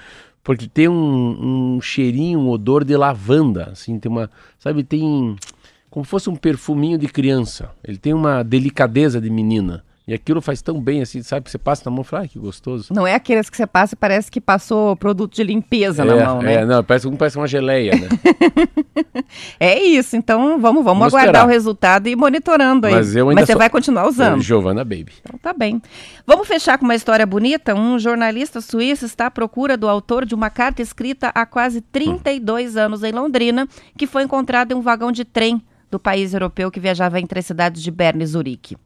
[0.42, 3.70] porque tem um, um cheirinho, um odor de lavanda.
[3.72, 4.30] Assim, tem uma.
[4.58, 5.36] Sabe, tem
[5.88, 7.70] como fosse um perfuminho de criança.
[7.84, 9.84] Ele tem uma delicadeza de menina.
[10.06, 11.48] E aquilo faz tão bem assim, sabe?
[11.48, 12.92] Você passa na mão e fala, ai, que gostoso.
[12.92, 16.24] Não é aqueles que você passa e parece que passou produto de limpeza é, na
[16.26, 16.54] mão, né?
[16.54, 18.08] é, não, parece, parece uma geleia, né?
[19.58, 21.46] É isso, então vamos, vamos, Vamos aguardar esperar.
[21.46, 22.94] o resultado e ir monitorando aí.
[22.94, 24.42] Mas eu ainda você sou- vai continuar usando.
[24.42, 25.12] Giovanna Baby.
[25.20, 25.80] Então tá bem.
[26.26, 27.74] Vamos fechar com uma história bonita.
[27.74, 32.76] Um jornalista suíço está à procura do autor de uma carta escrita há quase 32
[32.76, 36.80] anos em Londrina, que foi encontrada em um vagão de trem do país europeu que
[36.80, 38.76] viajava entre as cidades de Berna e Zurique.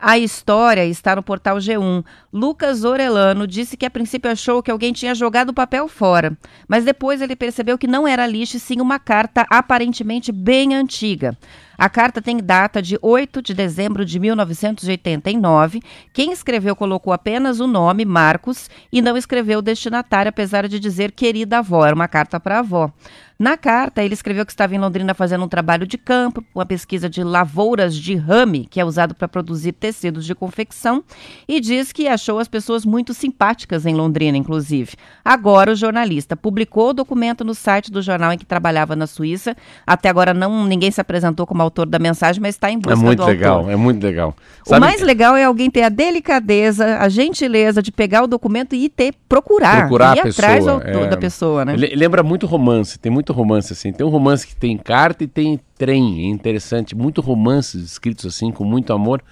[0.00, 2.04] A história está no portal G1.
[2.32, 6.84] Lucas Orelano disse que a princípio achou que alguém tinha jogado o papel fora, mas
[6.84, 11.36] depois ele percebeu que não era lixo sim uma carta aparentemente bem antiga.
[11.78, 15.82] A carta tem data de 8 de dezembro de 1989.
[16.12, 21.12] Quem escreveu colocou apenas o nome, Marcos, e não escreveu o destinatário, apesar de dizer
[21.12, 21.84] querida avó.
[21.84, 22.90] Era uma carta para a avó.
[23.38, 27.06] Na carta, ele escreveu que estava em Londrina fazendo um trabalho de campo, uma pesquisa
[27.08, 31.04] de lavouras de rame, que é usado para produzir tecidos de confecção,
[31.46, 34.92] e diz que achou as pessoas muito simpáticas em Londrina, inclusive.
[35.22, 39.54] Agora, o jornalista publicou o documento no site do jornal em que trabalhava na Suíça.
[39.86, 42.96] Até agora, não ninguém se apresentou como autor da mensagem, mas está em busca É
[42.96, 43.70] muito do legal, autor.
[43.72, 44.34] é muito legal.
[44.66, 48.88] O mais legal é alguém ter a delicadeza, a gentileza de pegar o documento e
[48.88, 51.08] ter procurar, Procurar ir a atrás do pessoa, autor é.
[51.08, 51.76] da pessoa, né?
[51.76, 53.92] Le- Lembra muito romance, tem muito romance assim.
[53.92, 56.94] Tem um romance que tem carta e tem trem, é interessante.
[56.94, 59.22] Muito romances escritos assim, com muito amor.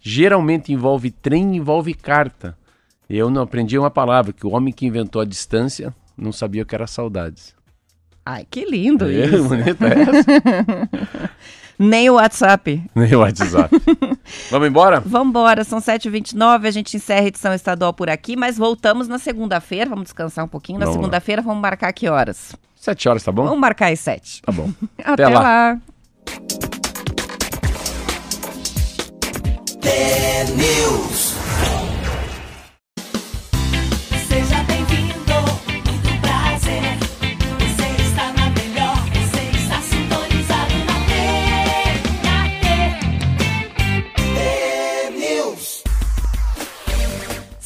[0.00, 2.56] Geralmente envolve trem e envolve carta.
[3.08, 6.66] Eu não aprendi uma palavra, que o homem que inventou a distância não sabia o
[6.66, 7.54] que era saudades.
[8.24, 9.44] Ai, que lindo É, isso.
[9.48, 11.30] bonita essa.
[11.78, 12.82] Nem o WhatsApp.
[12.94, 13.74] Nem o WhatsApp.
[14.50, 15.00] Vamos embora?
[15.00, 19.88] Vambora, são 7h29, a gente encerra a edição estadual por aqui, mas voltamos na segunda-feira,
[19.88, 20.78] vamos descansar um pouquinho.
[20.78, 22.54] Na Vamos segunda-feira vamos marcar que horas?
[22.88, 23.44] Sete horas, tá bom?
[23.44, 24.40] Vamos marcar às 7.
[24.40, 24.70] Tá bom.
[25.04, 25.40] Até, lá.
[25.40, 25.78] lá.
[30.56, 31.07] News.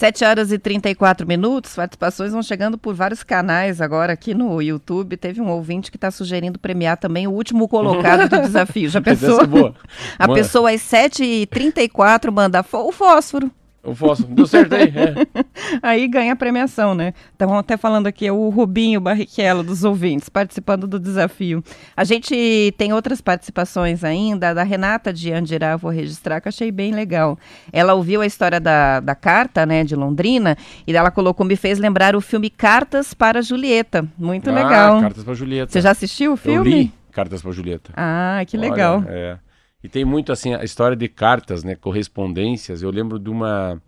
[0.03, 5.17] 7 horas e 34 minutos, participações vão chegando por vários canais agora aqui no YouTube.
[5.17, 8.89] Teve um ouvinte que está sugerindo premiar também o último colocado do desafio.
[8.89, 9.39] Já pensou?
[10.19, 13.49] A pessoa às 7h34 manda o fósforo.
[13.85, 14.33] O fósforo.
[14.33, 14.85] Deu certo aí?
[14.95, 15.43] É.
[15.83, 17.13] Aí ganha a premiação, né?
[17.33, 21.65] Estão até falando aqui, é o Rubinho Barrichello dos ouvintes, participando do desafio.
[21.97, 26.71] A gente tem outras participações ainda, da Renata de Andirá, vou registrar, que eu achei
[26.71, 27.37] bem legal.
[27.73, 31.79] Ela ouviu a história da, da carta, né, de Londrina, e ela colocou, me fez
[31.81, 34.07] lembrar o filme Cartas para Julieta.
[34.17, 35.01] Muito Ah, legal.
[35.01, 35.73] Cartas pra Julieta.
[35.73, 36.71] Você já assistiu o Eu filme?
[36.71, 37.93] li Cartas pra Julieta.
[37.97, 39.05] Ah, que Olha, legal.
[39.09, 39.39] é.
[39.83, 42.83] E tem muito assim a história de cartas, né, correspondências.
[42.83, 43.81] Eu lembro de uma,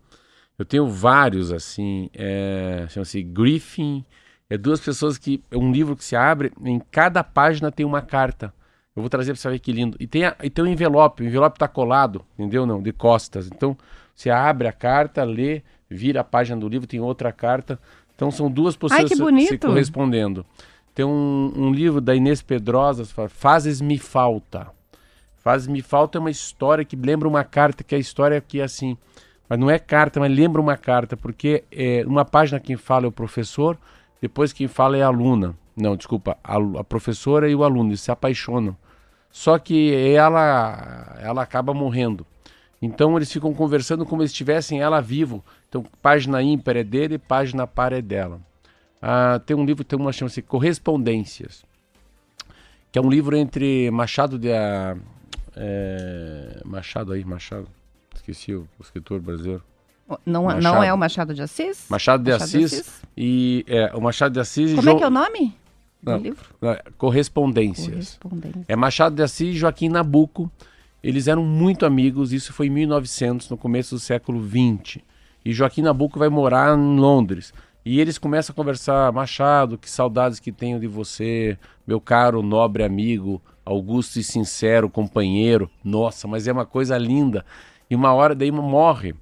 [0.59, 4.03] eu tenho vários assim, é, chama-se Griffin.
[4.49, 8.01] É duas pessoas que é um livro que se abre, em cada página tem uma
[8.01, 8.53] carta.
[8.95, 9.97] Eu vou trazer para você ver que lindo.
[9.99, 12.65] E tem, a- e tem um envelope, o envelope tá colado, entendeu?
[12.65, 13.47] Não, de costas.
[13.47, 13.75] Então
[14.15, 17.79] você abre a carta, lê, vira a página do livro, tem outra carta.
[18.15, 19.15] Então são duas pessoas que
[19.47, 20.45] se- correspondendo.
[20.93, 24.67] Tem um, um livro da Inês Pedrosa, fala, Fazes-me Falta.
[25.45, 28.97] Faz-me falta é uma história que lembra uma carta, que é a história que assim,
[29.47, 33.07] mas não é carta, mas lembra uma carta, porque é, uma página quem fala é
[33.07, 33.77] o professor,
[34.19, 35.55] depois quem fala é a aluna.
[35.77, 38.75] Não, desculpa, a, a professora e o aluno, eles se apaixonam.
[39.29, 42.25] Só que ela ela acaba morrendo.
[42.81, 45.45] Então eles ficam conversando como se estivessem ela vivo.
[45.69, 48.41] Então página ímpar é dele, página par é dela.
[48.99, 51.63] Ah, tem um livro, tem uma chama-se Correspondências,
[52.91, 54.49] que é um livro entre Machado de
[55.55, 57.67] é, Machado aí, Machado,
[58.13, 59.63] esqueci o, o escritor brasileiro.
[60.07, 60.83] Não, não Machado.
[60.83, 61.85] é o Machado de Assis?
[61.89, 63.01] Machado de Machado de Assis, Assis?
[63.17, 65.55] e é, o Machado de Assis Como é que é o nome
[66.01, 66.17] do Não.
[66.19, 66.45] livro?
[66.61, 68.17] é, Correspondências.
[68.21, 68.65] Correspondência.
[68.67, 70.51] É Machado de Assis e Joaquim Nabuco.
[71.03, 75.03] Eles eram muito amigos, isso foi em 1900, no começo do século 20.
[75.43, 77.53] E Joaquim Nabuco vai morar em Londres.
[77.83, 82.83] E eles começam a conversar, Machado, que saudades que tenho de você, meu caro nobre
[82.83, 85.69] amigo, augusto e sincero companheiro.
[85.83, 87.45] Nossa, mas é uma coisa linda.
[87.89, 89.15] E uma hora daí morre.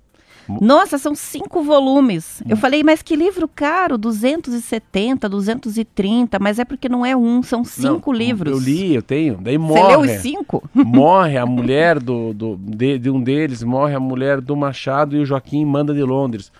[0.61, 2.43] Nossa, são cinco volumes.
[2.49, 7.63] Eu falei, mas que livro caro, 270, 230, mas é porque não é um, são
[7.63, 8.51] cinco Não, livros.
[8.51, 9.37] Eu li, eu tenho.
[9.41, 9.87] Daí Você morre.
[9.87, 10.63] leu os cinco?
[10.73, 15.19] morre a mulher do, do- de, de um deles, morre a mulher do Machado e
[15.21, 16.51] o Joaquim manda de Londres.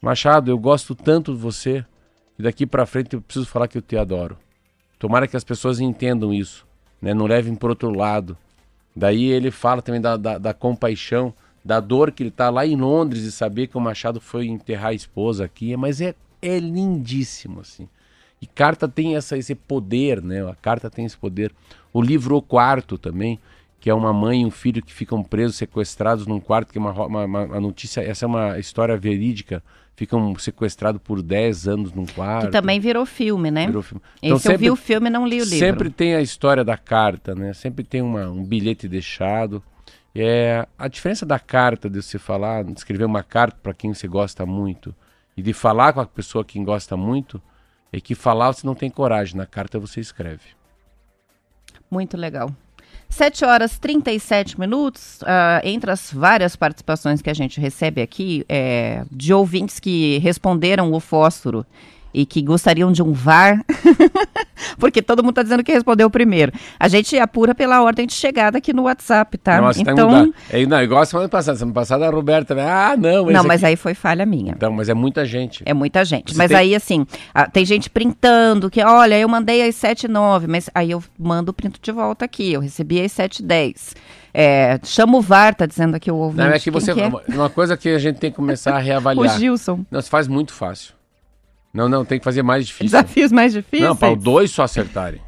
[0.00, 1.84] Machado, eu gosto tanto de você
[2.38, 4.36] e daqui pra frente eu preciso falar que eu te adoro.
[5.00, 6.64] Tomara que as pessoas entendam isso,
[7.02, 7.12] né?
[7.12, 8.38] Não levem por outro lado.
[8.96, 11.34] Daí ele fala também da, da, da compaixão,
[11.64, 14.88] da dor que ele tá lá em Londres e saber que o Machado foi enterrar
[14.90, 17.88] a esposa aqui, mas é, é lindíssimo, assim.
[18.40, 20.48] E carta tem essa, esse poder, né?
[20.48, 21.52] A carta tem esse poder.
[21.92, 23.38] O livro O Quarto também,
[23.80, 26.80] que é uma mãe e um filho que ficam presos, sequestrados num quarto, que é
[26.80, 29.62] uma, uma- uma notícia, essa é uma história verídica,
[29.94, 32.46] ficam sequestrados por 10 anos num quarto.
[32.46, 33.66] Que também virou filme, né?
[33.66, 34.02] Virou filme.
[34.22, 35.58] Esse eu vi o filme e não li o livro.
[35.58, 37.52] Sempre tem a história da carta, né?
[37.52, 39.62] Sempre tem uma, um bilhete deixado.
[40.14, 44.06] É, a diferença da carta, de você falar, de escrever uma carta para quem você
[44.06, 44.94] gosta muito
[45.36, 47.40] e de falar com a pessoa que gosta muito,
[47.92, 50.44] é que falar você não tem coragem, na carta você escreve.
[51.90, 52.54] Muito legal.
[53.12, 55.20] 7 horas 37 minutos.
[55.26, 60.90] ah, entre as várias participações que a gente recebe aqui, é, de ouvintes que responderam
[60.92, 61.64] o fósforo
[62.14, 63.64] e que gostariam de um VAR,
[64.78, 66.52] porque todo mundo está dizendo que respondeu primeiro.
[66.78, 69.60] A gente apura pela ordem de chegada aqui no WhatsApp, tá?
[69.60, 70.28] Nossa, então, mudar.
[70.50, 71.58] É, não, igual a semana passada.
[71.58, 74.52] Semana passada a Roberta, ah, não, não, mas aqui- aí foi falha minha.
[74.52, 75.62] Então, mas é muita gente.
[75.66, 76.32] É muita gente.
[76.32, 77.06] Você mas tem- aí, assim,
[77.52, 81.50] tem gente printando que, olha, eu mandei às 7 h 09 mas aí eu mando
[81.50, 82.52] o printo de volta aqui.
[82.52, 83.94] Eu recebi às 7 h 10
[84.34, 86.42] É, chama o VAR, tá dizendo aqui o ouvinte.
[86.42, 86.94] Não, é que você.
[86.94, 87.10] que é?
[87.28, 89.38] Uma coisa que a gente tem que começar a O reavaliar.
[89.38, 89.84] Gilson.
[89.90, 90.94] Não, se faz muito fácil.
[91.72, 92.84] Não, não, tem que fazer mais difícil.
[92.86, 93.88] Desafios mais difíceis.
[93.88, 95.20] Não, para os dois só acertarem.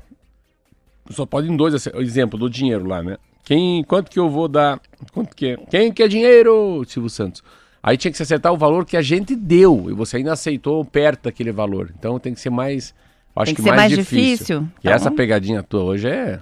[1.10, 2.00] Só podem dois acertar.
[2.02, 3.16] Exemplo, do dinheiro lá, né?
[3.44, 4.80] Quem, quanto que eu vou dar?
[5.12, 5.56] Quanto que é?
[5.70, 6.82] Quem quer dinheiro?
[6.86, 7.42] Silvio Santos.
[7.82, 10.82] Aí tinha que se acertar o valor que a gente deu e você ainda aceitou
[10.84, 11.92] perto daquele valor.
[11.98, 12.94] Então tem que ser mais,
[13.36, 14.60] acho Tem que, que ser mais, mais difícil.
[14.60, 14.68] difícil?
[14.82, 15.16] E Tá essa bom.
[15.16, 16.40] pegadinha tua hoje é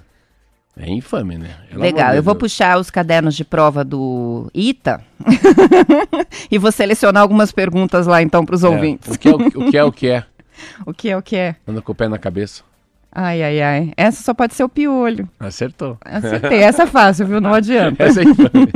[0.76, 1.50] é infame, né?
[1.72, 5.02] Legal, eu vou puxar os cadernos de prova do ITA
[6.50, 9.14] e vou selecionar algumas perguntas lá então para os É, ouvintes.
[9.14, 10.24] o, que é, o, que é o que é?
[10.86, 11.56] O que é o que é?
[11.66, 12.62] Anda com o pé na cabeça.
[13.10, 13.92] Ai, ai, ai.
[13.96, 15.28] Essa só pode ser o piolho.
[15.40, 15.98] Acertou.
[16.04, 16.58] Acertei.
[16.62, 17.40] Essa é fácil, viu?
[17.40, 18.02] Não adianta.
[18.04, 18.68] Essa é infame.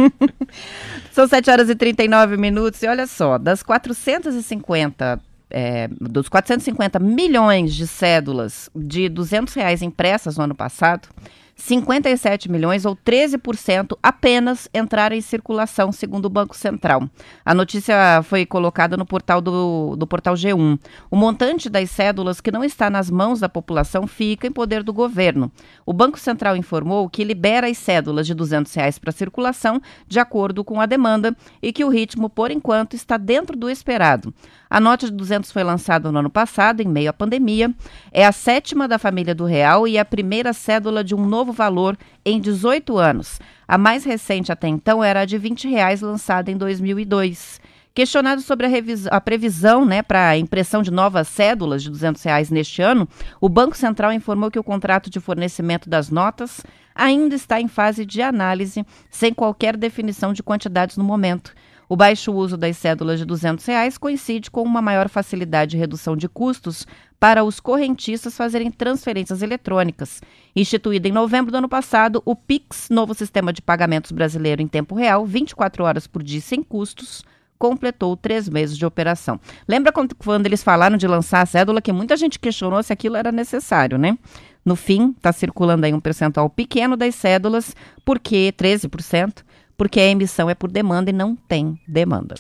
[1.13, 7.75] São 7 horas e 39 minutos e olha só, das 450, é, dos 450 milhões
[7.75, 11.09] de cédulas de 200 reais impressas no ano passado,
[11.59, 17.09] 57 milhões ou 13% apenas entraram em circulação, segundo o Banco Central.
[17.43, 20.79] A notícia foi colocada no portal do, do portal G1.
[21.11, 24.93] O montante das cédulas que não está nas mãos da população fica em poder do
[24.93, 25.51] governo.
[25.87, 30.63] O Banco Central informou que libera as cédulas de 200 reais para circulação de acordo
[30.63, 34.33] com a demanda e que o ritmo, por enquanto, está dentro do esperado.
[34.69, 37.73] A nota de 200 foi lançada no ano passado, em meio à pandemia.
[38.13, 41.97] É a sétima da família do real e a primeira cédula de um novo valor
[42.25, 43.41] em 18 anos.
[43.67, 47.61] A mais recente até então era a de 20 reais, lançada em 2002.
[47.97, 48.71] Questionado sobre a,
[49.11, 53.09] a previsão né, para a impressão de novas cédulas de 200 reais neste ano,
[53.41, 56.63] o Banco Central informou que o contrato de fornecimento das notas
[56.95, 61.55] ainda está em fase de análise, sem qualquer definição de quantidades no momento.
[61.89, 66.17] O baixo uso das cédulas de 200 reais coincide com uma maior facilidade e redução
[66.17, 66.85] de custos
[67.19, 70.21] para os correntistas fazerem transferências eletrônicas.
[70.55, 74.97] Instituído em novembro do ano passado, o PIX, novo sistema de pagamentos brasileiro em tempo
[74.97, 77.23] real, 24 horas por dia sem custos,
[77.57, 79.41] completou três meses de operação.
[79.67, 83.31] Lembra quando eles falaram de lançar a cédula que muita gente questionou se aquilo era
[83.31, 84.19] necessário, né?
[84.65, 89.45] No fim, está circulando aí um percentual pequeno das cédulas, porque 13%,
[89.77, 92.35] porque a emissão é por demanda e não tem demanda.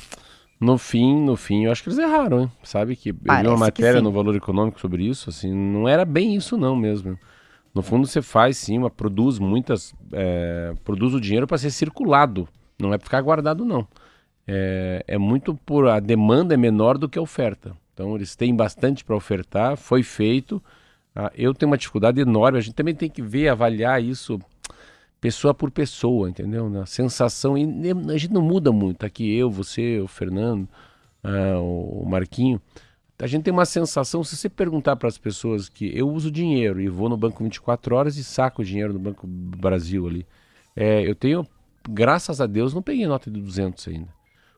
[0.59, 2.53] No fim, no fim, eu acho que eles erraram, hein?
[2.63, 6.05] Sabe que eu vi Parece uma matéria no Valor Econômico sobre isso, assim, não era
[6.05, 7.19] bem isso não mesmo.
[7.75, 12.49] No fundo, você faz sim, uma, produz muitas, é, produz o dinheiro para ser circulado,
[12.79, 13.87] não é para ficar guardado não.
[14.47, 17.77] É, é muito por a demanda é menor do que a oferta.
[17.93, 20.63] Então eles têm bastante para ofertar, foi feito.
[21.15, 22.59] Ah, eu tenho uma dificuldade enorme.
[22.59, 24.39] A gente também tem que ver, avaliar isso
[25.21, 26.69] pessoa por pessoa, entendeu?
[26.69, 27.65] Na sensação, e
[28.13, 29.05] a gente não muda muito.
[29.05, 30.69] Aqui eu, você, o Fernando,
[31.23, 32.61] ah, o Marquinho.
[33.19, 36.81] A gente tem uma sensação, se você perguntar para as pessoas que eu uso dinheiro
[36.81, 40.27] e vou no banco 24 horas e saco o dinheiro no Banco Brasil ali.
[40.75, 41.47] É, eu tenho,
[41.89, 44.09] graças a Deus, não peguei nota de 200 ainda.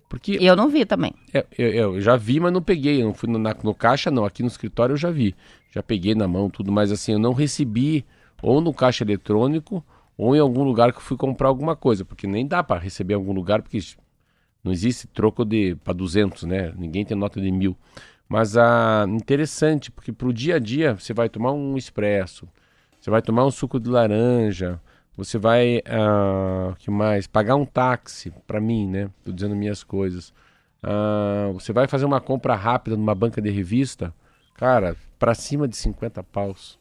[0.08, 1.12] Porque E eu não vi também.
[1.32, 3.00] é, eu, eu já vi, mas não peguei.
[3.00, 4.24] Eu não fui no, na- no caixa, não.
[4.24, 5.36] Aqui no escritório eu já vi.
[5.70, 8.04] Já peguei na mão tudo, mas assim, eu não recebi
[8.42, 9.84] ou no caixa eletrônico
[10.18, 13.14] ou em algum lugar que eu fui comprar alguma coisa, porque nem dá para receber
[13.14, 13.78] em algum lugar, porque
[14.64, 16.74] não existe troco de para 200, né?
[16.76, 17.76] Ninguém tem nota de mil.
[18.28, 22.48] Mas ah, interessante, porque pro dia a dia você vai tomar um expresso,
[23.00, 24.80] você vai tomar um suco de laranja,
[25.16, 27.26] você vai, ah, que mais?
[27.28, 29.10] Pagar um táxi para mim, né?
[29.24, 30.34] Tô dizendo minhas coisas.
[30.82, 34.12] Ah, você vai fazer uma compra rápida numa banca de revista,
[34.54, 36.78] cara, para cima de 50 paus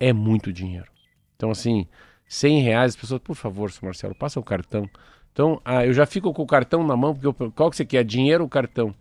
[0.00, 0.90] é muito dinheiro.
[1.36, 1.86] Então, assim,
[2.28, 4.88] 100 reais, as pessoas, por favor, seu Marcelo, passa o cartão.
[5.32, 7.84] Então, ah, eu já fico com o cartão na mão, porque eu, qual que você
[7.84, 8.04] quer?
[8.04, 8.94] Dinheiro ou cartão?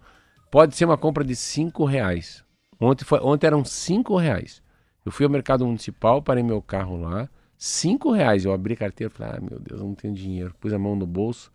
[0.51, 2.43] Pode ser uma compra de 5 reais.
[2.79, 4.61] Ontem, foi, ontem eram 5 reais.
[5.05, 8.45] Eu fui ao mercado municipal, parei meu carro lá, 5 reais.
[8.45, 10.53] Eu abri a carteira e falei, ah, meu Deus, eu não tenho dinheiro.
[10.59, 11.51] Pus a mão no bolso.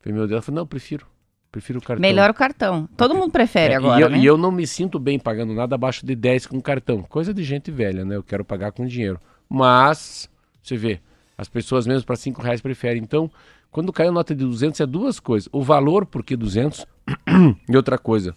[0.00, 1.06] Falei, meu Deus, eu falei, não, eu prefiro.
[1.50, 2.00] Prefiro o cartão.
[2.00, 2.88] Melhor o cartão.
[2.96, 4.18] Todo mundo prefere É, agora, e, eu, né?
[4.18, 7.02] e eu não me sinto bem pagando nada abaixo de 10 com cartão.
[7.02, 8.16] Coisa de gente velha, né?
[8.16, 9.20] Eu quero pagar com dinheiro.
[9.48, 10.28] Mas,
[10.68, 11.00] você vê,
[11.36, 13.02] as pessoas mesmo para 5 reais preferem.
[13.02, 13.30] Então,
[13.70, 15.48] quando cai a nota de 200, é duas coisas.
[15.52, 16.86] O valor, por que 200?
[17.68, 18.34] e outra coisa,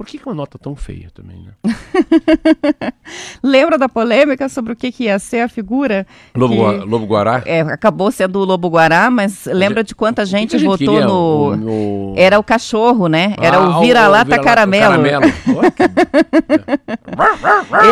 [0.00, 1.52] por que, que uma nota tão feia também, né?
[3.44, 6.06] Lembra da polêmica sobre o que, que ia ser a figura?
[6.34, 7.42] Lobo, que, Gua- Lobo Guará?
[7.44, 11.12] é, acabou sendo o Lobo Guará, mas lembra de quanta gente a votou no.
[11.12, 13.34] O- o- Era o cachorro, né?
[13.38, 15.04] Era Ah, o vira-lata vira-lata caramelo.
[15.04, 15.20] caramelo.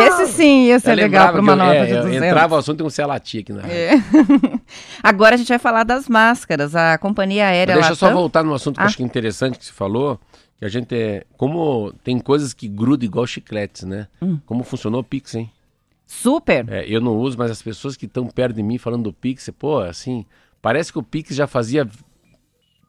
[0.07, 2.27] Esse sim ia ser Eu legal para uma eu- nota é, de eu 200.
[2.27, 3.61] Entrava o assunto e você latia aqui na.
[3.67, 3.91] É.
[5.03, 6.75] Agora a gente vai falar das máscaras.
[6.75, 8.87] A companhia aérea Deixa eu só Latam- voltar num assunto que eu Ah.
[8.87, 10.19] acho que é interessante que você falou,
[10.59, 11.25] que a gente é.
[11.37, 14.07] Como tem coisas que grudam igual chicletes, né?
[14.21, 14.37] Hum.
[14.45, 15.49] Como funcionou o Pix, hein?
[16.05, 16.67] Super.
[16.69, 19.49] É, eu não uso, mas as pessoas que estão perto de mim falando do Pix,
[19.57, 20.25] pô, assim,
[20.61, 21.87] parece que o Pix já fazia.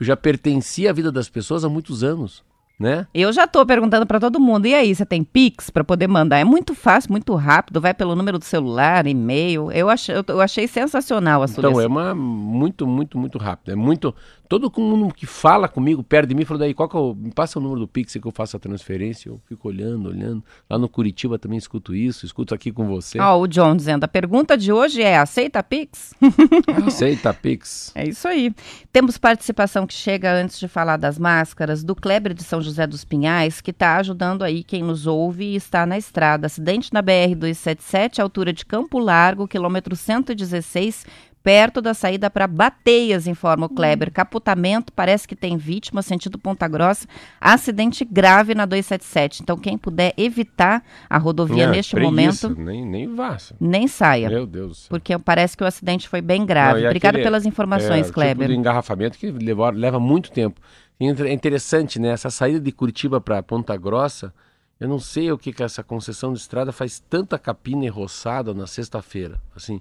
[0.00, 2.42] já pertencia à vida das pessoas há muitos anos,
[2.78, 3.06] né?
[3.12, 4.64] Eu já tô perguntando para todo mundo.
[4.66, 6.38] E aí, você tem Pix para poder mandar?
[6.38, 9.70] É muito fácil, muito rápido, vai pelo número do celular, e-mail.
[9.70, 11.80] Eu achei, eu, achei sensacional a Então, solução.
[11.82, 13.72] é uma muito, muito, muito rápido.
[13.72, 14.14] É muito.
[14.50, 17.30] Todo mundo que fala comigo perto de mim falou daí, qual que é o, me
[17.30, 19.28] passa o número do Pix que eu faço a transferência.
[19.28, 20.42] Eu fico olhando, olhando.
[20.68, 23.20] Lá no Curitiba também escuto isso, escuto aqui com você.
[23.20, 26.14] Ó, o John dizendo, a pergunta de hoje é, aceita Pix?
[26.84, 27.92] Aceita Pix.
[27.94, 28.52] É isso aí.
[28.92, 33.04] Temos participação que chega antes de falar das máscaras, do Kleber de São José dos
[33.04, 36.46] Pinhais, que está ajudando aí quem nos ouve e está na estrada.
[36.46, 41.06] Acidente na BR-277, altura de Campo Largo, quilômetro 116,
[41.42, 44.12] perto da saída para Bateias, informa o Kleber.
[44.12, 47.06] Capotamento, parece que tem vítima, sentido Ponta Grossa.
[47.40, 49.42] Acidente grave na 277.
[49.42, 53.36] Então, quem puder evitar a rodovia É, neste preguiça, momento, Nem, nem vá.
[53.60, 54.28] nem saia.
[54.28, 54.88] Meu Deus do céu.
[54.90, 56.80] Porque parece que o acidente foi bem grave.
[56.80, 58.46] Não, e Obrigada aquele- pelas informações, é, Kleber.
[58.48, 60.60] Tipo engarrafamento que leva, leva muito tempo.
[61.00, 62.10] E É interessante, né?
[62.10, 64.34] Essa saída de Curitiba para Ponta Grossa,
[64.78, 68.52] eu não sei o que que essa concessão de estrada faz tanta capina e roçada
[68.52, 69.40] na sexta-feira.
[69.56, 69.80] Assim,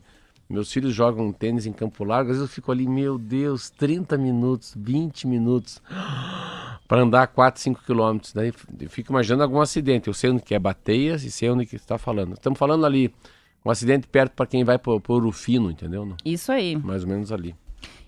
[0.49, 4.17] meus filhos jogam tênis em Campo Largo, às vezes eu fico ali, meu Deus, 30
[4.17, 5.81] minutos, 20 minutos
[6.87, 8.33] para andar 4, 5 quilômetros.
[8.33, 10.07] Daí eu fico imaginando algum acidente.
[10.07, 12.33] Eu sei onde que é Bateias e sei onde que está falando.
[12.33, 13.13] Estamos falando ali,
[13.63, 16.03] um acidente perto para quem vai para o Urufino, entendeu?
[16.03, 16.17] Não?
[16.25, 16.75] Isso aí.
[16.75, 17.55] Mais ou menos ali.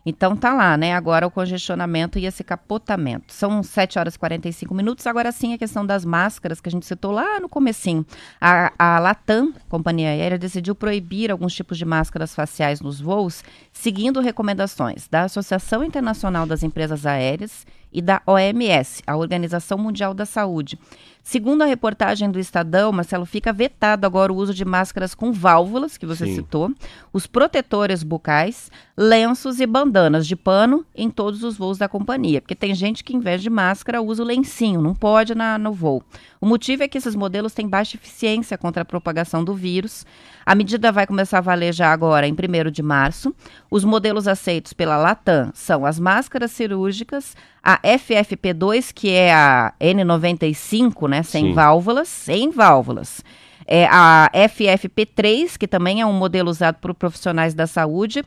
[0.06, 0.94] Então tá lá, né?
[0.94, 3.34] Agora o congestionamento e esse capotamento.
[3.34, 5.06] São 7 horas e 45 minutos.
[5.06, 8.06] Agora sim a questão das máscaras que a gente citou lá no comecinho.
[8.40, 14.20] A, a Latam, companhia aérea, decidiu proibir alguns tipos de máscaras faciais nos voos, seguindo
[14.22, 20.78] recomendações da Associação Internacional das Empresas Aéreas e da OMS, a Organização Mundial da Saúde.
[21.24, 25.96] Segundo a reportagem do Estadão, Marcelo, fica vetado agora o uso de máscaras com válvulas,
[25.96, 26.36] que você Sim.
[26.36, 26.72] citou,
[27.14, 32.42] os protetores bucais, lenços e bandanas de pano em todos os voos da companhia.
[32.42, 35.72] Porque tem gente que, em vez de máscara, usa o lencinho, não pode na, no
[35.72, 36.04] voo.
[36.40, 40.06] O motivo é que esses modelos têm baixa eficiência contra a propagação do vírus.
[40.52, 43.34] A medida vai começar a valer já agora, em 1 de março.
[43.70, 51.08] Os modelos aceitos pela Latam são as máscaras cirúrgicas, a FFP2, que é a N95,
[51.08, 51.54] né, sem Sim.
[51.54, 53.24] válvulas, sem válvulas.
[53.66, 58.22] É a FFP3, que também é um modelo usado por profissionais da saúde,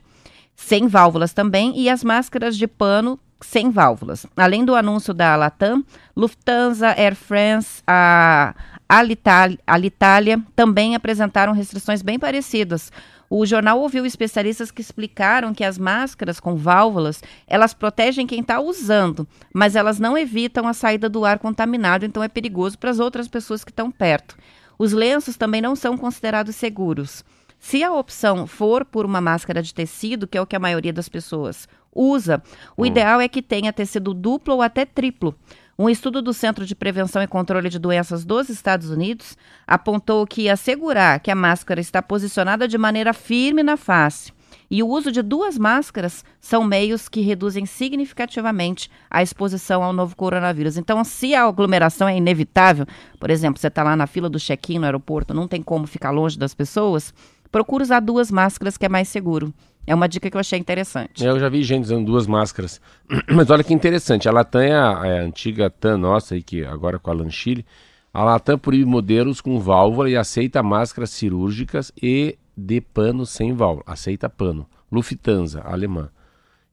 [0.56, 4.26] sem válvulas também, e as máscaras de pano sem válvulas.
[4.34, 5.84] Além do anúncio da Latam,
[6.16, 8.54] Lufthansa, Air France, a
[8.88, 12.92] Alitalia, também apresentaram restrições bem parecidas.
[13.28, 18.60] O jornal ouviu especialistas que explicaram que as máscaras com válvulas, elas protegem quem está
[18.60, 23.00] usando, mas elas não evitam a saída do ar contaminado, então é perigoso para as
[23.00, 24.36] outras pessoas que estão perto.
[24.78, 27.24] Os lenços também não são considerados seguros.
[27.58, 30.92] Se a opção for por uma máscara de tecido, que é o que a maioria
[30.92, 32.42] das pessoas usa,
[32.76, 35.34] o ideal é que tenha tecido duplo ou até triplo.
[35.76, 40.48] Um estudo do Centro de Prevenção e Controle de Doenças dos Estados Unidos apontou que
[40.48, 44.32] assegurar que a máscara está posicionada de maneira firme na face
[44.70, 50.14] e o uso de duas máscaras são meios que reduzem significativamente a exposição ao novo
[50.14, 50.76] coronavírus.
[50.76, 52.86] Então, se a aglomeração é inevitável,
[53.18, 56.12] por exemplo, você está lá na fila do check-in no aeroporto, não tem como ficar
[56.12, 57.12] longe das pessoas,
[57.50, 59.52] procura usar duas máscaras que é mais seguro.
[59.86, 61.24] É uma dica que eu achei interessante.
[61.24, 62.80] Eu já vi gente usando duas máscaras.
[63.28, 66.64] Mas olha que interessante, a Latam é a, é a antiga TAM nossa, aí, que
[66.64, 67.66] agora com a Lanchile.
[68.12, 73.84] A Latam proíbe modelos com válvula e aceita máscaras cirúrgicas e de pano sem válvula.
[73.86, 74.66] Aceita pano.
[74.90, 76.08] Lufthansa, alemã.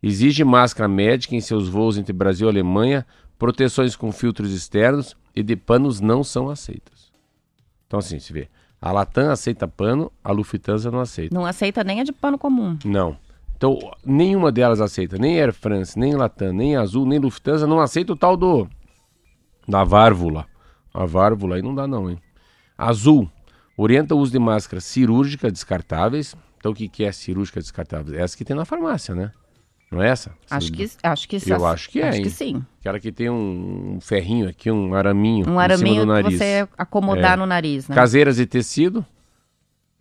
[0.02, 3.06] Exige máscara médica em seus voos entre Brasil e Alemanha,
[3.38, 7.12] proteções com filtros externos e de panos não são aceitas.
[7.88, 8.48] Então assim, se vê.
[8.82, 11.36] A Latam aceita pano, a Lufthansa não aceita.
[11.36, 12.80] Não aceita nem a de pano comum.
[12.84, 13.16] Não.
[13.56, 15.20] Então, nenhuma delas aceita.
[15.20, 18.68] Nem Air France, nem Latam, nem Azul, nem Lufthansa não aceita o tal do.
[19.68, 20.48] da válvula.
[20.92, 22.18] A válvula aí não dá, não, hein?
[22.76, 23.30] Azul.
[23.78, 26.36] Orienta o uso de máscaras cirúrgicas descartáveis.
[26.58, 28.20] Então, o que, que é cirúrgica descartável?
[28.20, 29.32] Essa que tem na farmácia, né?
[29.92, 30.32] Não é essa?
[30.50, 32.24] Acho que, acho que Eu acho que é, Acho hein?
[32.24, 32.64] que sim.
[32.80, 35.50] Aquela que tem um, ferrinho aqui, um araminho.
[35.50, 37.36] Um araminho que você acomodar É.
[37.36, 37.96] no nariz, né?
[37.96, 39.06] Caseiras de tecido.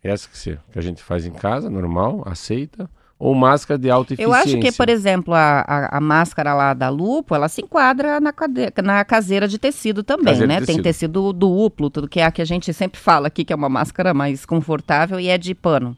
[0.03, 2.89] Essa que, você, que a gente faz em casa, normal, aceita.
[3.19, 4.59] Ou máscara de alta Eu eficiência.
[4.59, 8.33] acho que, por exemplo, a, a, a máscara lá da Lupo, ela se enquadra na,
[8.33, 10.55] cade- na caseira de tecido também, Caseira né?
[10.61, 10.83] Tem tecido.
[10.83, 13.69] tecido duplo, tudo que é a que a gente sempre fala aqui, que é uma
[13.69, 15.95] máscara mais confortável e é de pano.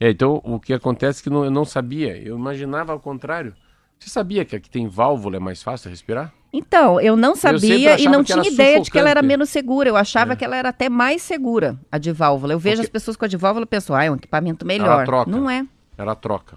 [0.00, 3.54] É, então o que acontece é que não- eu não sabia, eu imaginava ao contrário.
[3.98, 6.32] Você sabia que aqui tem válvula, é mais fácil respirar?
[6.52, 9.26] Então, eu não sabia e achava não tinha ideia de que ela era sufocante.
[9.26, 9.36] É.
[9.36, 9.88] menos segura.
[9.90, 12.52] Eu achava que ela era até mais segura, a de válvula.
[12.54, 14.64] Eu vejo Porque- as pessoas com a de válvula e penso, ah, é um equipamento
[14.64, 15.04] melhor.
[15.04, 15.30] troca.
[15.30, 15.66] Não é.
[15.98, 16.56] Ela troca.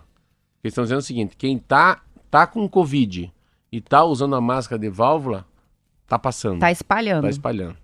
[0.63, 1.99] Eles estão dizendo o seguinte: quem tá,
[2.29, 3.33] tá com Covid
[3.71, 5.45] e tá usando a máscara de válvula,
[6.07, 6.59] tá passando.
[6.59, 7.23] Tá espalhando.
[7.23, 7.75] Tá espalhando.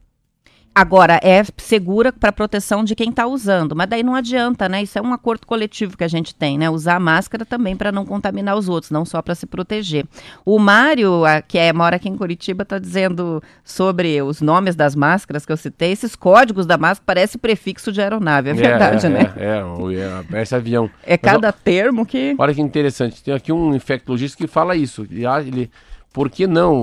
[0.79, 4.83] Agora, é segura para proteção de quem está usando, mas daí não adianta, né?
[4.83, 6.69] Isso é um acordo coletivo que a gente tem, né?
[6.69, 10.05] Usar a máscara também para não contaminar os outros, não só para se proteger.
[10.45, 14.93] O Mário, a- que é, mora aqui em Curitiba, está dizendo sobre os nomes das
[14.95, 15.91] máscaras que eu citei.
[15.91, 19.33] Esses códigos da máscara parece prefixo de aeronave, é verdade, é, né?
[19.35, 20.91] É, é, é, esse avião.
[21.03, 22.35] É Mas, cada termo que.
[22.37, 25.07] Olha que interessante, tem aqui um infectologista que fala isso.
[25.09, 25.71] E a- ele,
[26.17, 26.73] por que não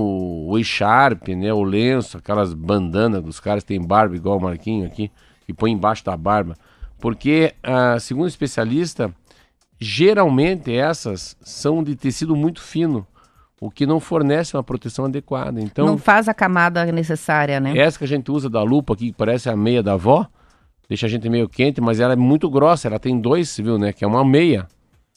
[0.47, 4.87] o, E-Sharp, né, o lenço, aquelas bandanas dos caras que tem barba igual o Marquinho
[4.87, 5.11] aqui,
[5.45, 6.55] que põe embaixo da barba?
[7.01, 9.13] Porque, ah, segundo o especialista,
[9.77, 13.05] geralmente essas são de tecido muito fino,
[13.59, 15.59] o que não fornece uma proteção adequada.
[15.59, 17.77] Então, Não faz a camada necessária, né?
[17.77, 20.25] essa que a gente usa da lupa aqui, que parece a meia da avó,
[20.87, 23.91] deixa a gente meio quente, mas ela é muito grossa, ela tem dois, viu, né?
[23.91, 24.65] Que é uma meia.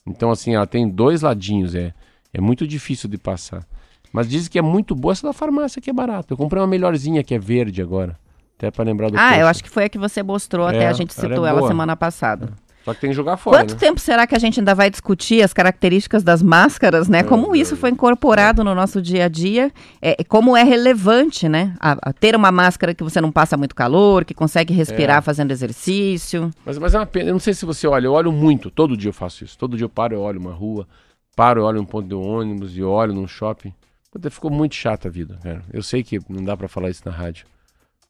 [0.05, 1.95] Então, assim, ela tem dois ladinhos, é,
[2.35, 3.65] é muito difícil de passar.
[4.13, 6.33] Mas dizem que é muito boa essa da farmácia, que é barata.
[6.33, 8.17] Eu comprei uma melhorzinha que é verde agora.
[8.57, 10.89] Até pra lembrar do Ah, eu acho que foi a que você mostrou, até É,
[10.89, 11.69] a gente ela é citou ela boa.
[11.71, 12.51] semana passada.
[12.85, 13.79] Só que tem que jogar fora, Quanto né?
[13.81, 17.23] tempo será que a gente ainda vai discutir as características das máscaras, né?
[17.23, 21.75] Como isso foi incorporado no nosso dia a dia, é, como é relevante, né?
[21.79, 25.21] A- a ter uma máscara que você não passa muito calor, que consegue respirar É.
[25.21, 26.51] fazendo exercício.
[26.65, 27.29] Mas, mas é uma pena.
[27.29, 28.71] Eu não sei se você olha, eu olho muito.
[28.71, 29.59] Todo dia eu faço isso.
[29.59, 30.87] Todo dia eu paro, eu olho uma rua,
[31.37, 33.73] paro, eu olho um ponto de ônibus e olho num shopping.
[34.19, 35.63] Puta, ficou muito chata a vida, cara.
[35.73, 37.47] Eu sei que não dá pra falar isso na rádio.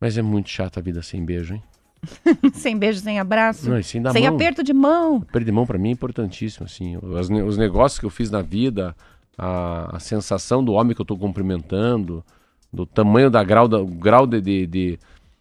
[0.01, 1.63] Mas é muito chata a vida sem beijo, hein?
[2.55, 4.35] sem beijo, sem abraço, Não, e sem dar sem mão.
[4.35, 5.21] aperto de mão.
[5.67, 6.97] Pra mim é importantíssimo, assim.
[7.03, 8.95] Os, os negócios que eu fiz na vida,
[9.37, 12.25] a, a sensação do homem que eu tô cumprimentando,
[12.73, 14.99] do tamanho da grau, da, grau de, de, de,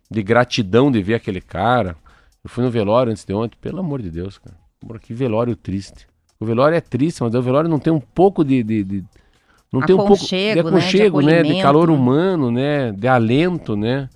[0.09, 1.95] de gratidão de ver aquele cara.
[2.43, 4.55] Eu fui no velório antes de ontem, pelo amor de Deus, cara.
[4.99, 6.07] Que velório triste.
[6.39, 8.63] O velório é triste, mas o velório não tem um pouco de.
[8.63, 9.05] de, de-
[9.72, 11.43] não tem um pouco de Aconchego, né?
[11.43, 11.55] De né?
[11.55, 12.91] De calor humano, né?
[12.91, 14.09] De alento, né?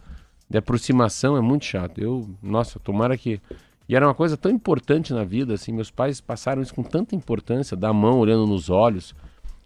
[0.49, 1.99] De aproximação, é muito chato.
[1.99, 3.39] Eu, nossa, tomara que.
[3.87, 5.71] E era uma coisa tão importante na vida, assim.
[5.71, 9.13] Meus pais passaram isso com tanta importância, dar a mão olhando nos olhos.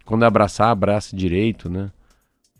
[0.04, 1.90] Quando abraçar, abraça direito, né?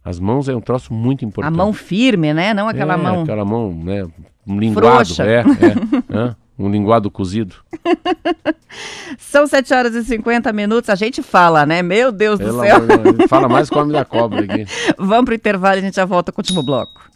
[0.05, 1.57] As mãos é um troço muito A importante.
[1.57, 2.55] mão firme, né?
[2.55, 3.23] Não aquela É, mão.
[3.23, 4.07] Aquela mão, né?
[4.47, 5.25] Um linguado, Frouxa.
[5.25, 5.43] é, é,
[6.31, 7.57] é, Um linguado cozido.
[9.19, 10.89] São 7 horas e 50 minutos.
[10.89, 11.83] A gente fala, né?
[11.83, 12.77] Meu Deus do Pelo céu.
[12.77, 14.67] amor Fala mais com o homem da cobra aqui.
[14.99, 17.11] Vamos pro intervalo e a gente já volta com o último bloco.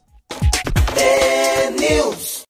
[1.79, 2.45] News.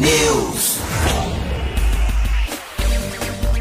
[0.00, 0.49] News.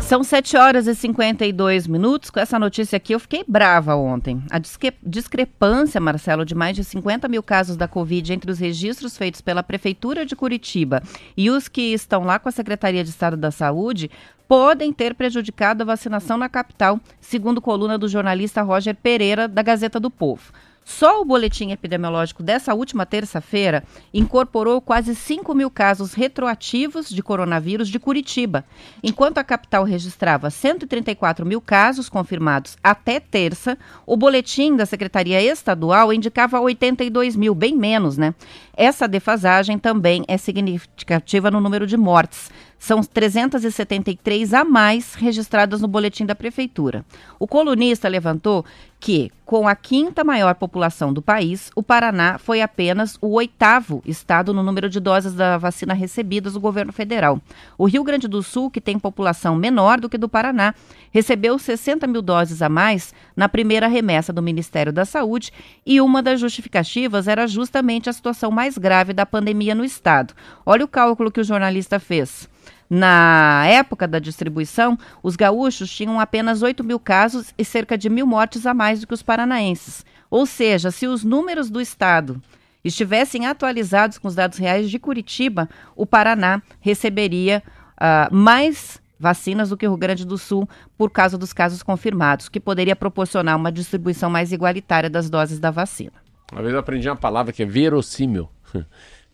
[0.09, 2.31] São 7 horas e 52 minutos.
[2.31, 4.41] Com essa notícia aqui, eu fiquei brava ontem.
[4.49, 9.15] A disque- discrepância, Marcelo, de mais de 50 mil casos da Covid entre os registros
[9.15, 11.03] feitos pela Prefeitura de Curitiba
[11.37, 14.09] e os que estão lá com a Secretaria de Estado da Saúde
[14.47, 19.99] podem ter prejudicado a vacinação na capital, segundo coluna do jornalista Roger Pereira, da Gazeta
[19.99, 20.51] do Povo.
[20.89, 27.87] Só o boletim epidemiológico dessa última terça-feira incorporou quase 5 mil casos retroativos de coronavírus
[27.89, 28.65] de Curitiba,
[29.03, 36.11] enquanto a capital registrava 134 mil casos confirmados até terça, o boletim da Secretaria Estadual
[36.11, 38.33] indicava 82 mil, bem menos, né?
[38.75, 42.49] Essa defasagem também é significativa no número de mortes.
[42.79, 47.05] São 373 a mais registradas no boletim da Prefeitura.
[47.37, 48.65] O colunista levantou
[49.01, 54.53] que, com a quinta maior população do país, o Paraná foi apenas o oitavo estado
[54.53, 57.41] no número de doses da vacina recebidas do governo federal.
[57.77, 60.73] O Rio Grande do Sul, que tem população menor do que do Paraná,
[61.11, 65.51] recebeu 60 mil doses a mais na primeira remessa do Ministério da Saúde
[65.85, 70.33] e uma das justificativas era justamente a situação mais grave da pandemia no estado.
[70.65, 72.47] Olha o cálculo que o jornalista fez.
[72.89, 78.25] Na época da distribuição, os gaúchos tinham apenas 8 mil casos e cerca de mil
[78.25, 80.05] mortes a mais do que os paranaenses.
[80.29, 82.41] Ou seja, se os números do estado
[82.83, 87.61] estivessem atualizados com os dados reais de Curitiba, o Paraná receberia
[87.97, 90.67] ah, mais vacinas do que o Rio Grande do Sul
[90.97, 95.69] por causa dos casos confirmados, que poderia proporcionar uma distribuição mais igualitária das doses da
[95.69, 96.13] vacina.
[96.51, 98.49] Uma vez eu aprendi uma palavra que é verossímil.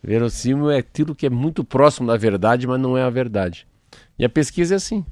[0.02, 3.66] Verossímil é aquilo que é muito próximo da verdade, mas não é a verdade.
[4.18, 5.04] E a pesquisa é assim.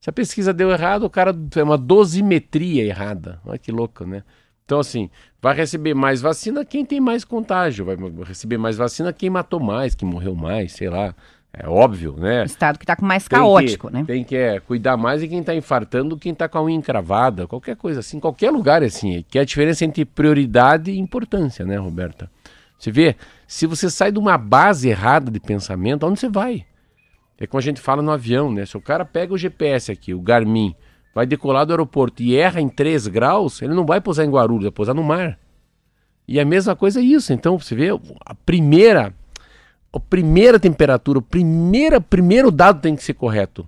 [0.00, 3.40] Se a pesquisa deu errado, o cara é uma dosimetria errada.
[3.44, 4.22] Olha que louco, né?
[4.64, 5.08] Então, assim,
[5.40, 9.94] vai receber mais vacina quem tem mais contágio, vai receber mais vacina quem matou mais,
[9.94, 11.14] quem morreu mais, sei lá.
[11.52, 12.44] É óbvio, né?
[12.44, 14.04] Estado que está mais Tem caótico, que, né?
[14.06, 17.46] Tem que é, cuidar mais de quem está infartando, quem está com a unha encravada,
[17.46, 21.78] qualquer coisa assim, qualquer lugar assim, que é a diferença entre prioridade e importância, né,
[21.78, 22.30] Roberta?
[22.78, 23.16] Você vê,
[23.46, 26.66] se você sai de uma base errada de pensamento, aonde você vai?
[27.38, 28.64] É como a gente fala no avião, né?
[28.64, 30.74] Se o cara pega o GPS aqui, o Garmin,
[31.14, 34.64] vai decolar do aeroporto e erra em 3 graus, ele não vai pousar em Guarulhos,
[34.64, 35.38] vai pousar no mar.
[36.26, 37.32] E a mesma coisa é isso.
[37.32, 37.88] Então, você vê,
[38.24, 39.14] a primeira
[39.96, 43.66] a primeira temperatura, o primeira, primeiro dado tem que ser correto.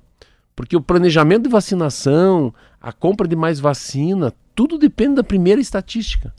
[0.55, 6.35] Porque o planejamento de vacinação, a compra de mais vacina, tudo depende da primeira estatística.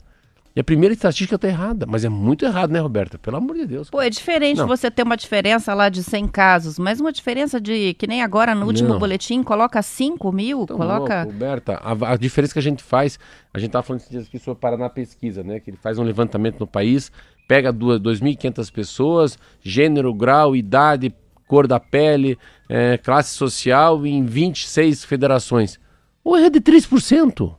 [0.54, 3.16] E a primeira estatística está errada, mas é muito errado, né, Roberta?
[3.18, 3.88] Pelo amor de Deus.
[3.88, 4.66] Pô, é diferente Não.
[4.66, 8.52] você ter uma diferença lá de 100 casos, mas uma diferença de, que nem agora
[8.52, 8.98] no último Não.
[8.98, 11.18] boletim, coloca 5 mil, Tão coloca...
[11.22, 13.16] louco, Roberta, a, a diferença que a gente faz,
[13.54, 15.60] a gente estava falando esses dias aqui sobre o Paraná Pesquisa, né?
[15.60, 17.12] Que ele faz um levantamento no país,
[17.46, 21.14] pega duas- 2.500 pessoas, gênero, grau, idade,
[21.46, 22.36] cor da pele,
[22.68, 25.78] eh, classe social em 26 federações.
[26.24, 27.54] O erro é de 3%,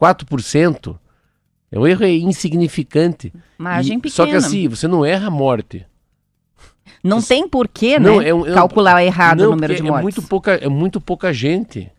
[0.00, 0.98] 4%.
[1.74, 3.32] O erro é insignificante.
[3.58, 4.14] Margem E- pequena.
[4.14, 5.86] Só que assim, você não erra a morte.
[7.02, 8.08] Não tem porquê, né?
[8.08, 10.02] Não, é um- é um- calcular errado Não, o número de é mortes.
[10.02, 11.90] muito pouca, é muito pouca gente.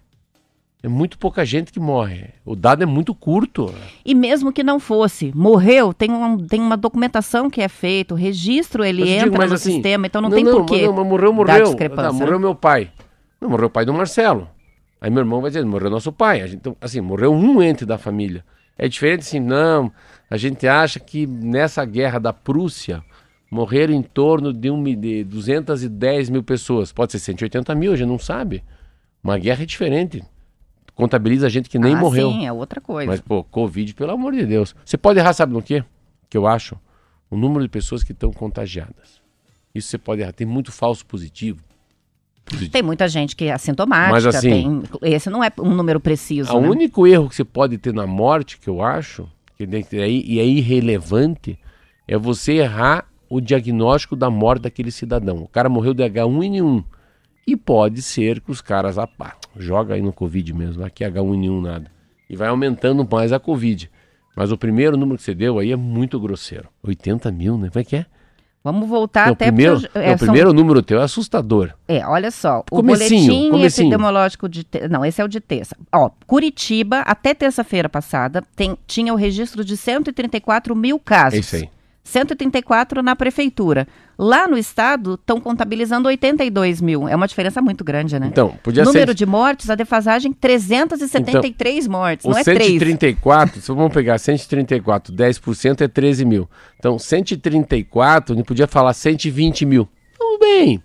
[0.82, 2.26] É muito pouca gente que morre.
[2.45, 3.74] O dado é muito curto.
[4.05, 8.17] E mesmo que não fosse, morreu, tem, um, tem uma documentação que é feita, o
[8.17, 10.76] registro ele Mas entra digo, no assim, sistema, então não, tem porquê.
[10.76, 11.76] Mas, não, mas morreu, morreu.
[11.76, 12.39] Tá, morreu né?
[12.39, 12.91] meu pai.
[13.39, 14.49] Não, morreu o pai do Marcelo.
[14.99, 16.41] Aí meu irmão vai dizer, morreu nosso pai.
[16.47, 18.43] Gente, então, assim, morreu um ente da família.
[18.78, 19.91] É diferente assim, não.
[20.30, 23.03] A gente acha que nessa guerra da Prússia
[23.49, 26.91] morreram em torno de, um, de 210 mil pessoas.
[26.91, 28.63] Pode ser 180 mil, a gente não sabe.
[29.24, 30.24] Uma guerra é diferente.
[30.95, 32.32] Contabiliza gente que nem ah, morreu.
[32.32, 33.09] Sim, é outra coisa.
[33.09, 34.76] Mas, pô, Covid, pelo amor de Deus.
[34.84, 35.84] Você pode errar, sabe no quê?
[36.30, 36.78] Que eu acho?
[37.30, 39.21] O número de pessoas que estão contagiadas.
[39.74, 40.34] Isso você pode errar.
[40.34, 41.63] Tem muito falso positivo.
[42.71, 46.53] Tem muita gente que é assintomática, Mas, assim, tem, esse não é um número preciso,
[46.55, 46.69] O né?
[46.69, 49.27] único erro que você pode ter na morte, que eu acho,
[49.57, 51.57] que e é, e é irrelevante,
[52.07, 55.37] é você errar o diagnóstico da morte daquele cidadão.
[55.37, 56.83] O cara morreu de H1N1.
[57.45, 61.09] E pode ser que os caras, ah, pá, joga aí no Covid mesmo, aqui é
[61.09, 61.91] H1N1 nada.
[62.29, 63.89] E vai aumentando mais a Covid.
[64.35, 66.69] Mas o primeiro número que você deu aí é muito grosseiro.
[66.83, 67.69] 80 mil, né?
[67.69, 68.05] Como é que é?
[68.64, 71.72] Vamos voltar Não, até primeiro, não, é, o são- primeiro número teu é assustador.
[71.86, 73.88] É, olha só, o Comecinho, boletim comecinho.
[73.88, 75.76] epidemiológico de te- não, esse é o de terça.
[75.91, 81.34] Ó, Curitiba até terça-feira passada tem, tinha o registro de 134 mil casos.
[81.38, 81.70] É isso aí.
[82.04, 83.88] 134 na prefeitura.
[84.18, 87.08] Lá no estado estão contabilizando 82 mil.
[87.08, 88.28] É uma diferença muito grande, né?
[88.32, 92.74] Então, podia Número ser de mortes, a defasagem 373 mortes, O não é 3.
[92.74, 96.49] 134, se vamos pegar 134, 10% é 13 mil.
[96.78, 99.88] Então, 134, a gente podia falar 120 mil.
[100.20, 100.84] Tudo bem.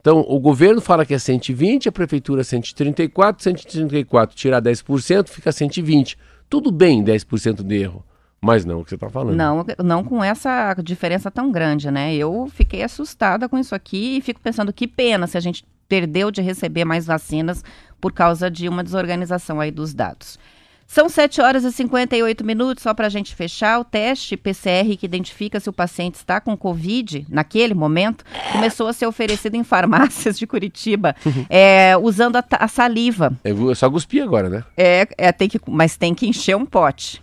[0.00, 6.16] Então, o governo fala que é 120, a prefeitura 134, 134, tirar 10%, fica 120.
[6.48, 8.04] Tudo bem, 10% de erro.
[8.46, 9.36] Mas não é o que você está falando.
[9.36, 12.14] Não, não com essa diferença tão grande, né?
[12.14, 16.30] Eu fiquei assustada com isso aqui e fico pensando que pena se a gente perdeu
[16.30, 17.64] de receber mais vacinas
[18.00, 20.38] por causa de uma desorganização aí dos dados.
[20.86, 23.80] São 7 horas e 58 minutos, só para a gente fechar.
[23.80, 28.92] O teste PCR que identifica se o paciente está com Covid, naquele momento, começou a
[28.92, 31.16] ser oferecido em farmácias de Curitiba,
[31.50, 33.36] é, usando a, a saliva.
[33.42, 34.62] Eu só cuspi agora, né?
[34.76, 37.20] É, é tem que, mas tem que encher um pote.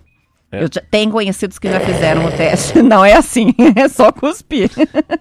[0.54, 0.64] É.
[0.64, 2.80] Eu já, tenho conhecidos que já fizeram o teste.
[2.84, 4.70] Não é assim, é só cuspir.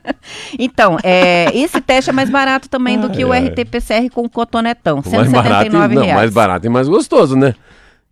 [0.59, 3.30] então, é, esse teste é mais barato também do que o.
[3.33, 6.16] RT-PCR com cotonetão, O mais barato, 179 não, reais.
[6.16, 7.55] mais barato e mais gostoso, né?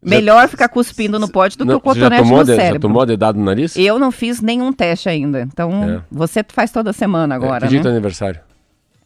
[0.03, 2.57] Melhor ficar cuspindo no pote do Não, que o já cotonete tomou, no de- já
[2.57, 2.81] cérebro.
[2.81, 3.77] tomou dedado no nariz?
[3.77, 5.43] Eu não fiz nenhum teste ainda.
[5.43, 6.01] Então, É.
[6.11, 7.97] você faz toda semana agora, que é teu né?
[7.99, 8.41] aniversário?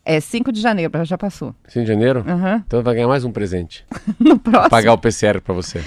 [0.07, 1.55] É 5 de janeiro, já passou.
[1.67, 2.23] 5 de janeiro?
[2.29, 2.63] Aham.
[2.67, 3.85] Então vai ganhar mais um presente.
[4.21, 4.71] No próximo.
[4.71, 5.83] Pagar o PCR pra você.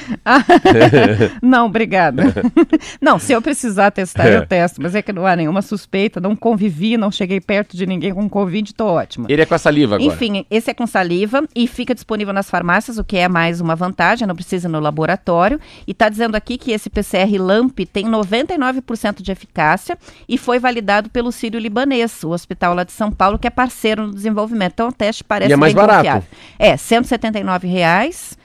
[1.41, 2.24] Não, obrigada.
[3.01, 4.38] não, se eu precisar testar, É.
[4.38, 4.82] eu testo.
[4.82, 8.28] Mas é que não há nenhuma suspeita, não convivi, não cheguei perto de ninguém com
[8.30, 9.28] Covid, tô ótima.
[9.30, 10.13] Ele é com a saliva agora.
[10.13, 13.76] Enfim, esse é com saliva e fica disponível nas farmácias, o que é mais uma
[13.76, 15.59] vantagem, não precisa ir no laboratório.
[15.88, 19.97] E está dizendo aqui que esse PCR LAMP tem 99% de eficácia
[20.28, 24.06] e foi validado pelo Sírio Libanês, o hospital lá de São Paulo, que é parceiro
[24.07, 24.73] no desenvolvimento.
[24.73, 25.97] Então o teste parece E é mais barato.
[25.99, 26.23] confiável.
[26.57, 28.37] É, 179 reais.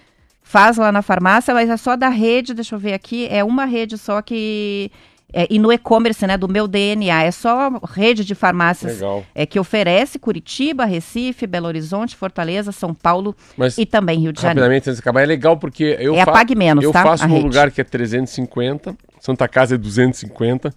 [0.42, 3.64] Faz lá na farmácia, mas é só da rede, deixa eu ver aqui, é uma
[3.64, 4.90] rede só que.
[5.32, 9.24] é, e no e-commerce, né, do meu DNA, é só rede de farmácias Legal.
[9.34, 14.42] é, que oferece Curitiba, Recife, Belo Horizonte, Fortaleza, São Paulo Mas e também Rio de
[14.42, 14.60] Janeiro.
[14.60, 17.02] rapidamente antes de acabar, é legal porque eu, É fa- Pague Menos, eu tá?
[17.02, 20.70] faço num lugar que é 350, Santa Casa é 250,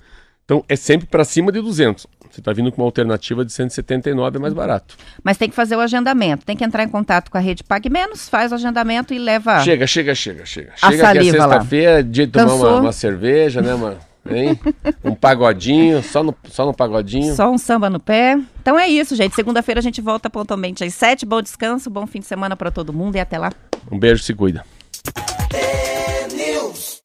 [0.45, 2.07] então é sempre pra cima de 200.
[2.35, 4.97] Você tá vindo com uma alternativa de 179, é mais barato.
[5.23, 7.89] Mas tem que fazer o agendamento, tem que entrar em contato com a rede Pague
[7.89, 9.61] Menos, faz o agendamento e leva.
[9.61, 10.73] Chega, chega, chega, chega.
[10.81, 13.97] A chega que é sexta-feira, dia de tomar uma, uma cerveja, né, mano?
[14.29, 14.59] Hein?
[15.01, 17.33] Um pagodinho, só no, só no pagodinho.
[17.35, 18.37] Só um samba no pé.
[18.59, 19.33] Então é isso, gente.
[19.33, 21.25] Segunda-feira a gente volta pontualmente às sete.
[21.25, 23.51] Bom descanso, bom fim de semana para todo mundo e até lá.
[23.89, 24.65] Um beijo, se cuida.